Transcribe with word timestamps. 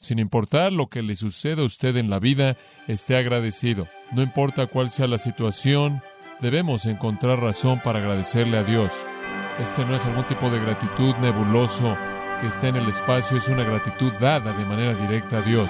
Sin 0.00 0.18
importar 0.18 0.72
lo 0.72 0.86
que 0.86 1.02
le 1.02 1.14
suceda 1.14 1.60
a 1.60 1.66
usted 1.66 1.94
en 1.98 2.08
la 2.08 2.18
vida, 2.18 2.56
esté 2.88 3.18
agradecido. 3.18 3.86
No 4.12 4.22
importa 4.22 4.66
cuál 4.66 4.90
sea 4.90 5.06
la 5.06 5.18
situación, 5.18 6.02
debemos 6.40 6.86
encontrar 6.86 7.38
razón 7.40 7.80
para 7.84 7.98
agradecerle 7.98 8.56
a 8.56 8.64
Dios. 8.64 8.94
Este 9.60 9.84
no 9.84 9.94
es 9.94 10.06
algún 10.06 10.24
tipo 10.24 10.48
de 10.48 10.58
gratitud 10.58 11.14
nebuloso 11.16 11.98
que 12.40 12.46
está 12.46 12.68
en 12.68 12.76
el 12.76 12.88
espacio, 12.88 13.36
es 13.36 13.48
una 13.48 13.62
gratitud 13.62 14.10
dada 14.14 14.54
de 14.54 14.64
manera 14.64 14.94
directa 14.94 15.36
a 15.36 15.42
Dios. 15.42 15.68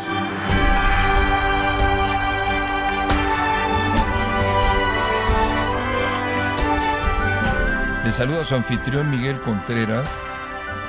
Le 8.04 8.12
saluda 8.12 8.44
su 8.44 8.54
anfitrión 8.54 9.10
Miguel 9.10 9.40
Contreras, 9.40 10.08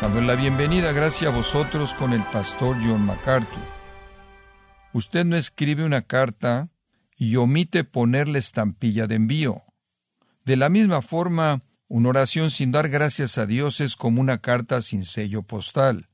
dando 0.01 0.19
la 0.19 0.35
bienvenida 0.35 0.93
gracias 0.93 1.31
a 1.31 1.35
vosotros 1.35 1.93
con 1.93 2.11
el 2.11 2.23
pastor 2.23 2.75
John 2.83 3.05
MacArthur. 3.05 3.61
Usted 4.93 5.25
no 5.25 5.37
escribe 5.37 5.85
una 5.85 6.01
carta 6.01 6.69
y 7.15 7.35
omite 7.35 7.83
ponerle 7.83 8.39
estampilla 8.39 9.05
de 9.05 9.15
envío. 9.15 9.63
De 10.43 10.57
la 10.57 10.69
misma 10.69 11.03
forma, 11.03 11.61
una 11.87 12.09
oración 12.09 12.49
sin 12.49 12.71
dar 12.71 12.89
gracias 12.89 13.37
a 13.37 13.45
Dios 13.45 13.79
es 13.79 13.95
como 13.95 14.21
una 14.21 14.39
carta 14.39 14.81
sin 14.81 15.05
sello 15.05 15.43
postal. 15.43 16.09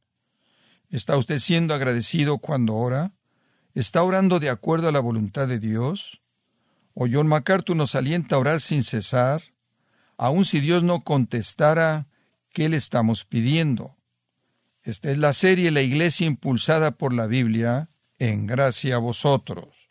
¿Está 0.90 1.16
usted 1.16 1.40
siendo 1.40 1.73
agradecido 1.73 2.40
cuando 2.40 2.76
ora? 2.76 3.14
¿Está 3.73 4.04
orando 4.04 4.42
de 4.42 4.50
acuerdo 4.50 4.90
a 4.90 4.92
la 4.92 5.00
voluntad 5.00 5.48
de 5.48 5.59
Dios? 5.59 6.22
¿O 6.94 7.08
John 7.09 7.28
MacArthur 7.28 7.78
nos 7.78 7.95
alienta 7.95 8.36
a 8.36 8.40
orar 8.40 8.59
sin 8.59 8.84
cesar? 8.84 9.44
Aun 10.17 10.44
si 10.44 10.59
Dios 10.59 10.84
no 10.84 11.06
contestara, 11.06 12.08
¿qué 12.57 12.70
le 12.70 12.77
estamos 12.77 13.23
pidiendo? 13.23 13.97
Esta 14.81 15.11
es 15.11 15.20
la 15.20 15.34
serie 15.34 15.70
La 15.70 15.84
Iglesia 15.84 16.25
impulsada 16.25 16.97
por 16.97 17.13
la 17.13 17.27
Biblia, 17.27 17.91
en 18.17 18.47
gracia 18.47 18.95
a 18.95 18.97
vosotros. 18.97 19.89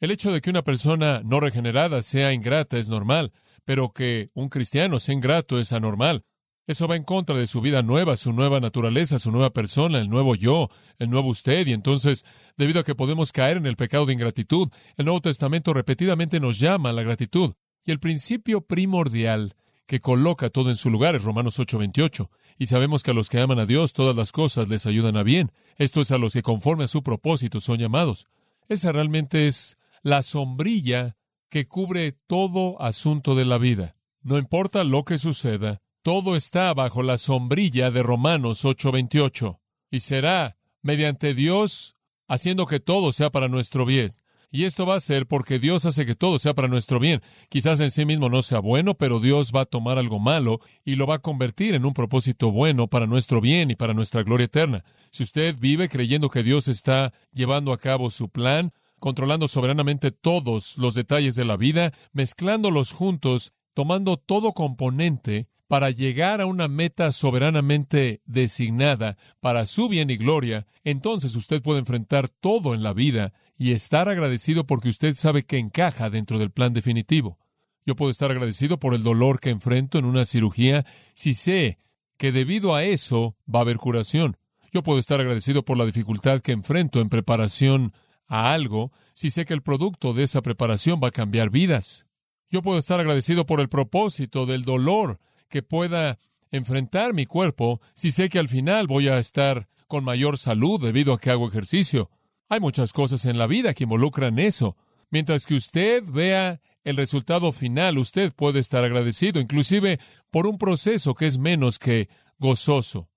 El 0.00 0.10
hecho 0.10 0.32
de 0.32 0.40
que 0.40 0.48
una 0.48 0.62
persona 0.62 1.20
no 1.22 1.40
regenerada 1.40 2.00
sea 2.00 2.32
ingrata 2.32 2.78
es 2.78 2.88
normal, 2.88 3.34
pero 3.66 3.92
que 3.92 4.30
un 4.32 4.48
cristiano 4.48 4.98
sea 4.98 5.14
ingrato 5.14 5.60
es 5.60 5.74
anormal. 5.74 6.24
Eso 6.66 6.88
va 6.88 6.96
en 6.96 7.04
contra 7.04 7.36
de 7.36 7.46
su 7.46 7.60
vida 7.60 7.82
nueva, 7.82 8.16
su 8.16 8.32
nueva 8.32 8.60
naturaleza, 8.60 9.18
su 9.18 9.30
nueva 9.30 9.50
persona, 9.50 9.98
el 9.98 10.08
nuevo 10.08 10.36
yo, 10.36 10.70
el 10.98 11.10
nuevo 11.10 11.28
usted. 11.28 11.66
Y 11.66 11.74
entonces, 11.74 12.24
debido 12.56 12.80
a 12.80 12.84
que 12.84 12.94
podemos 12.94 13.30
caer 13.30 13.58
en 13.58 13.66
el 13.66 13.76
pecado 13.76 14.06
de 14.06 14.14
ingratitud, 14.14 14.70
el 14.96 15.04
Nuevo 15.04 15.20
Testamento 15.20 15.74
repetidamente 15.74 16.40
nos 16.40 16.58
llama 16.58 16.88
a 16.88 16.94
la 16.94 17.02
gratitud. 17.02 17.52
Y 17.84 17.90
el 17.90 18.00
principio 18.00 18.62
primordial 18.62 19.54
que 19.88 20.00
coloca 20.00 20.50
todo 20.50 20.68
en 20.68 20.76
su 20.76 20.90
lugar 20.90 21.16
es 21.16 21.24
Romanos 21.24 21.58
8:28. 21.58 22.30
Y 22.58 22.66
sabemos 22.66 23.02
que 23.02 23.10
a 23.10 23.14
los 23.14 23.30
que 23.30 23.40
aman 23.40 23.58
a 23.58 23.64
Dios 23.64 23.94
todas 23.94 24.14
las 24.14 24.32
cosas 24.32 24.68
les 24.68 24.84
ayudan 24.84 25.16
a 25.16 25.22
bien. 25.22 25.50
Esto 25.76 26.02
es 26.02 26.10
a 26.12 26.18
los 26.18 26.34
que 26.34 26.42
conforme 26.42 26.84
a 26.84 26.88
su 26.88 27.02
propósito 27.02 27.58
son 27.60 27.78
llamados. 27.78 28.28
Esa 28.68 28.92
realmente 28.92 29.46
es 29.46 29.78
la 30.02 30.20
sombrilla 30.20 31.16
que 31.48 31.66
cubre 31.66 32.12
todo 32.12 32.80
asunto 32.82 33.34
de 33.34 33.46
la 33.46 33.56
vida. 33.56 33.96
No 34.20 34.36
importa 34.36 34.84
lo 34.84 35.04
que 35.04 35.18
suceda, 35.18 35.80
todo 36.02 36.36
está 36.36 36.74
bajo 36.74 37.02
la 37.02 37.16
sombrilla 37.16 37.90
de 37.90 38.02
Romanos 38.02 38.66
8:28. 38.66 39.58
Y 39.90 40.00
será 40.00 40.58
mediante 40.82 41.32
Dios 41.32 41.96
haciendo 42.28 42.66
que 42.66 42.78
todo 42.78 43.10
sea 43.12 43.30
para 43.30 43.48
nuestro 43.48 43.86
bien. 43.86 44.12
Y 44.50 44.64
esto 44.64 44.86
va 44.86 44.94
a 44.94 45.00
ser 45.00 45.26
porque 45.26 45.58
Dios 45.58 45.84
hace 45.84 46.06
que 46.06 46.14
todo 46.14 46.38
sea 46.38 46.54
para 46.54 46.68
nuestro 46.68 46.98
bien. 46.98 47.20
Quizás 47.50 47.80
en 47.80 47.90
sí 47.90 48.06
mismo 48.06 48.30
no 48.30 48.42
sea 48.42 48.60
bueno, 48.60 48.94
pero 48.94 49.20
Dios 49.20 49.52
va 49.54 49.62
a 49.62 49.66
tomar 49.66 49.98
algo 49.98 50.18
malo 50.18 50.60
y 50.84 50.96
lo 50.96 51.06
va 51.06 51.16
a 51.16 51.18
convertir 51.20 51.74
en 51.74 51.84
un 51.84 51.92
propósito 51.92 52.50
bueno 52.50 52.88
para 52.88 53.06
nuestro 53.06 53.42
bien 53.42 53.70
y 53.70 53.76
para 53.76 53.92
nuestra 53.92 54.22
gloria 54.22 54.46
eterna. 54.46 54.84
Si 55.10 55.22
usted 55.22 55.54
vive 55.58 55.90
creyendo 55.90 56.30
que 56.30 56.42
Dios 56.42 56.68
está 56.68 57.12
llevando 57.32 57.72
a 57.74 57.78
cabo 57.78 58.10
su 58.10 58.30
plan, 58.30 58.72
controlando 58.98 59.48
soberanamente 59.48 60.12
todos 60.12 60.78
los 60.78 60.94
detalles 60.94 61.34
de 61.34 61.44
la 61.44 61.58
vida, 61.58 61.92
mezclándolos 62.12 62.92
juntos, 62.92 63.52
tomando 63.74 64.16
todo 64.16 64.52
componente 64.52 65.48
para 65.68 65.90
llegar 65.90 66.40
a 66.40 66.46
una 66.46 66.66
meta 66.66 67.12
soberanamente 67.12 68.22
designada 68.24 69.18
para 69.40 69.66
su 69.66 69.88
bien 69.90 70.08
y 70.08 70.16
gloria, 70.16 70.66
entonces 70.82 71.36
usted 71.36 71.62
puede 71.62 71.80
enfrentar 71.80 72.30
todo 72.30 72.74
en 72.74 72.82
la 72.82 72.94
vida 72.94 73.34
y 73.58 73.72
estar 73.72 74.08
agradecido 74.08 74.64
porque 74.64 74.88
usted 74.88 75.14
sabe 75.16 75.42
que 75.42 75.58
encaja 75.58 76.08
dentro 76.08 76.38
del 76.38 76.52
plan 76.52 76.72
definitivo. 76.72 77.38
Yo 77.84 77.96
puedo 77.96 78.10
estar 78.10 78.30
agradecido 78.30 78.78
por 78.78 78.94
el 78.94 79.02
dolor 79.02 79.40
que 79.40 79.50
enfrento 79.50 79.98
en 79.98 80.04
una 80.04 80.24
cirugía 80.24 80.86
si 81.14 81.34
sé 81.34 81.78
que 82.16 82.32
debido 82.32 82.74
a 82.74 82.84
eso 82.84 83.36
va 83.52 83.60
a 83.60 83.62
haber 83.62 83.78
curación. 83.78 84.36
Yo 84.72 84.82
puedo 84.82 84.98
estar 84.98 85.20
agradecido 85.20 85.64
por 85.64 85.76
la 85.76 85.86
dificultad 85.86 86.40
que 86.40 86.52
enfrento 86.52 87.00
en 87.00 87.08
preparación 87.08 87.92
a 88.26 88.52
algo 88.52 88.92
si 89.14 89.30
sé 89.30 89.44
que 89.44 89.54
el 89.54 89.62
producto 89.62 90.12
de 90.12 90.24
esa 90.24 90.42
preparación 90.42 91.00
va 91.02 91.08
a 91.08 91.12
cambiar 91.12 91.50
vidas. 91.50 92.06
Yo 92.50 92.62
puedo 92.62 92.78
estar 92.78 93.00
agradecido 93.00 93.46
por 93.46 93.60
el 93.60 93.68
propósito 93.68 94.46
del 94.46 94.62
dolor 94.62 95.18
que 95.48 95.62
pueda 95.62 96.18
enfrentar 96.50 97.14
mi 97.14 97.26
cuerpo 97.26 97.80
si 97.94 98.12
sé 98.12 98.28
que 98.28 98.38
al 98.38 98.48
final 98.48 98.86
voy 98.86 99.08
a 99.08 99.18
estar 99.18 99.68
con 99.86 100.04
mayor 100.04 100.38
salud 100.38 100.80
debido 100.80 101.12
a 101.12 101.18
que 101.18 101.30
hago 101.30 101.48
ejercicio. 101.48 102.10
Hay 102.48 102.60
muchas 102.60 102.92
cosas 102.92 103.26
en 103.26 103.38
la 103.38 103.46
vida 103.46 103.74
que 103.74 103.84
involucran 103.84 104.38
eso. 104.38 104.76
Mientras 105.10 105.46
que 105.46 105.54
usted 105.54 106.02
vea 106.04 106.60
el 106.84 106.96
resultado 106.96 107.52
final, 107.52 107.98
usted 107.98 108.32
puede 108.32 108.60
estar 108.60 108.84
agradecido, 108.84 109.40
inclusive 109.40 109.98
por 110.30 110.46
un 110.46 110.58
proceso 110.58 111.14
que 111.14 111.26
es 111.26 111.38
menos 111.38 111.78
que 111.78 112.08
gozoso. 112.38 113.08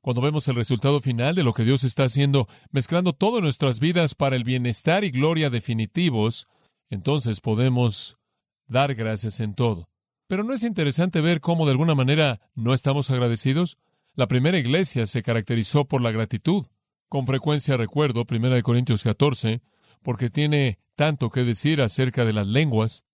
Cuando 0.00 0.22
vemos 0.22 0.48
el 0.48 0.54
resultado 0.54 1.00
final 1.00 1.34
de 1.34 1.42
lo 1.42 1.52
que 1.52 1.64
Dios 1.64 1.84
está 1.84 2.04
haciendo, 2.04 2.48
mezclando 2.70 3.12
todas 3.12 3.42
nuestras 3.42 3.80
vidas 3.80 4.14
para 4.14 4.36
el 4.36 4.44
bienestar 4.44 5.04
y 5.04 5.10
gloria 5.10 5.50
definitivos, 5.50 6.46
entonces 6.88 7.40
podemos 7.40 8.18
dar 8.66 8.94
gracias 8.94 9.40
en 9.40 9.54
todo. 9.54 9.88
Pero 10.28 10.44
¿no 10.44 10.54
es 10.54 10.62
interesante 10.62 11.20
ver 11.20 11.40
cómo 11.40 11.66
de 11.66 11.72
alguna 11.72 11.94
manera 11.94 12.40
no 12.54 12.74
estamos 12.74 13.10
agradecidos? 13.10 13.78
La 14.14 14.28
primera 14.28 14.58
iglesia 14.58 15.06
se 15.06 15.22
caracterizó 15.22 15.86
por 15.86 16.00
la 16.00 16.10
gratitud. 16.10 16.66
Con 17.08 17.26
frecuencia 17.26 17.76
recuerdo 17.76 18.26
1 18.28 18.62
Corintios 18.62 19.02
14, 19.02 19.62
porque 20.02 20.28
tiene 20.28 20.78
tanto 20.94 21.30
que 21.30 21.42
decir 21.42 21.80
acerca 21.80 22.24
de 22.24 22.34
las 22.34 22.46
lenguas, 22.46 23.04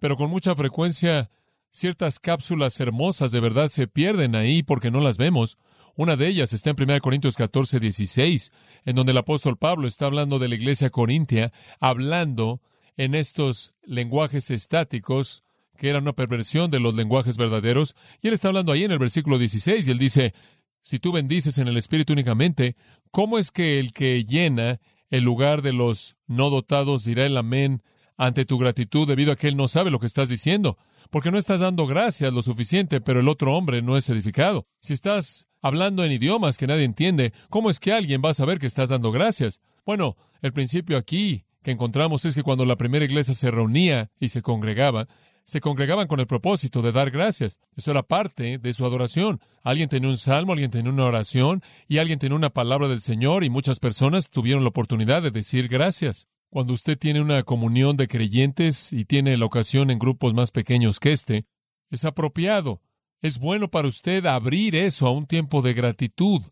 pero 0.00 0.16
con 0.16 0.28
mucha 0.28 0.56
frecuencia 0.56 1.30
ciertas 1.70 2.18
cápsulas 2.18 2.78
hermosas 2.80 3.30
de 3.30 3.40
verdad 3.40 3.68
se 3.68 3.86
pierden 3.86 4.34
ahí 4.34 4.62
porque 4.62 4.90
no 4.90 5.00
las 5.00 5.18
vemos. 5.18 5.56
Una 5.94 6.16
de 6.16 6.26
ellas 6.26 6.52
está 6.52 6.70
en 6.70 6.76
1 6.80 7.00
Corintios 7.00 7.36
14, 7.36 7.78
16, 7.78 8.50
en 8.84 8.96
donde 8.96 9.12
el 9.12 9.18
apóstol 9.18 9.56
Pablo 9.56 9.86
está 9.86 10.06
hablando 10.06 10.40
de 10.40 10.48
la 10.48 10.56
iglesia 10.56 10.90
corintia, 10.90 11.52
hablando 11.78 12.60
en 12.96 13.14
estos 13.14 13.74
lenguajes 13.84 14.50
estáticos, 14.50 15.44
que 15.76 15.90
eran 15.90 16.02
una 16.02 16.12
perversión 16.12 16.72
de 16.72 16.80
los 16.80 16.96
lenguajes 16.96 17.36
verdaderos, 17.36 17.94
y 18.20 18.28
él 18.28 18.34
está 18.34 18.48
hablando 18.48 18.72
ahí 18.72 18.82
en 18.82 18.92
el 18.92 18.98
versículo 18.98 19.38
16, 19.38 19.86
y 19.86 19.90
él 19.92 19.98
dice, 19.98 20.34
si 20.84 20.98
tú 20.98 21.12
bendices 21.12 21.56
en 21.56 21.66
el 21.66 21.78
Espíritu 21.78 22.12
únicamente, 22.12 22.76
¿cómo 23.10 23.38
es 23.38 23.50
que 23.50 23.80
el 23.80 23.94
que 23.94 24.24
llena 24.26 24.80
el 25.08 25.24
lugar 25.24 25.62
de 25.62 25.72
los 25.72 26.16
no 26.26 26.50
dotados 26.50 27.06
dirá 27.06 27.24
el 27.24 27.38
amén 27.38 27.82
ante 28.18 28.44
tu 28.44 28.58
gratitud 28.58 29.08
debido 29.08 29.32
a 29.32 29.36
que 29.36 29.48
él 29.48 29.56
no 29.56 29.66
sabe 29.66 29.90
lo 29.90 29.98
que 29.98 30.06
estás 30.06 30.28
diciendo? 30.28 30.76
Porque 31.10 31.30
no 31.30 31.38
estás 31.38 31.60
dando 31.60 31.86
gracias 31.86 32.34
lo 32.34 32.42
suficiente, 32.42 33.00
pero 33.00 33.20
el 33.20 33.28
otro 33.28 33.56
hombre 33.56 33.80
no 33.80 33.96
es 33.96 34.10
edificado. 34.10 34.66
Si 34.80 34.92
estás 34.92 35.48
hablando 35.62 36.04
en 36.04 36.12
idiomas 36.12 36.58
que 36.58 36.66
nadie 36.66 36.84
entiende, 36.84 37.32
¿cómo 37.48 37.70
es 37.70 37.80
que 37.80 37.94
alguien 37.94 38.20
va 38.22 38.30
a 38.30 38.34
saber 38.34 38.58
que 38.58 38.66
estás 38.66 38.90
dando 38.90 39.10
gracias? 39.10 39.60
Bueno, 39.86 40.18
el 40.42 40.52
principio 40.52 40.98
aquí 40.98 41.46
que 41.62 41.70
encontramos 41.70 42.26
es 42.26 42.34
que 42.34 42.42
cuando 42.42 42.66
la 42.66 42.76
primera 42.76 43.06
iglesia 43.06 43.34
se 43.34 43.50
reunía 43.50 44.10
y 44.20 44.28
se 44.28 44.42
congregaba, 44.42 45.08
se 45.44 45.60
congregaban 45.60 46.08
con 46.08 46.20
el 46.20 46.26
propósito 46.26 46.82
de 46.82 46.92
dar 46.92 47.10
gracias. 47.10 47.58
Eso 47.76 47.90
era 47.90 48.02
parte 48.02 48.58
de 48.58 48.72
su 48.72 48.84
adoración. 48.84 49.40
Alguien 49.62 49.88
tenía 49.88 50.08
un 50.08 50.18
salmo, 50.18 50.52
alguien 50.52 50.70
tenía 50.70 50.90
una 50.90 51.04
oración 51.04 51.62
y 51.86 51.98
alguien 51.98 52.18
tenía 52.18 52.36
una 52.36 52.50
palabra 52.50 52.88
del 52.88 53.02
Señor 53.02 53.44
y 53.44 53.50
muchas 53.50 53.78
personas 53.78 54.30
tuvieron 54.30 54.62
la 54.62 54.70
oportunidad 54.70 55.22
de 55.22 55.30
decir 55.30 55.68
gracias. 55.68 56.28
Cuando 56.48 56.72
usted 56.72 56.98
tiene 56.98 57.20
una 57.20 57.42
comunión 57.42 57.96
de 57.96 58.08
creyentes 58.08 58.92
y 58.92 59.04
tiene 59.04 59.36
la 59.36 59.44
ocasión 59.44 59.90
en 59.90 59.98
grupos 59.98 60.34
más 60.34 60.50
pequeños 60.50 60.98
que 60.98 61.12
este, 61.12 61.46
es 61.90 62.04
apropiado. 62.04 62.80
Es 63.20 63.38
bueno 63.38 63.70
para 63.70 63.88
usted 63.88 64.24
abrir 64.26 64.74
eso 64.74 65.06
a 65.06 65.10
un 65.10 65.26
tiempo 65.26 65.62
de 65.62 65.74
gratitud. 65.74 66.42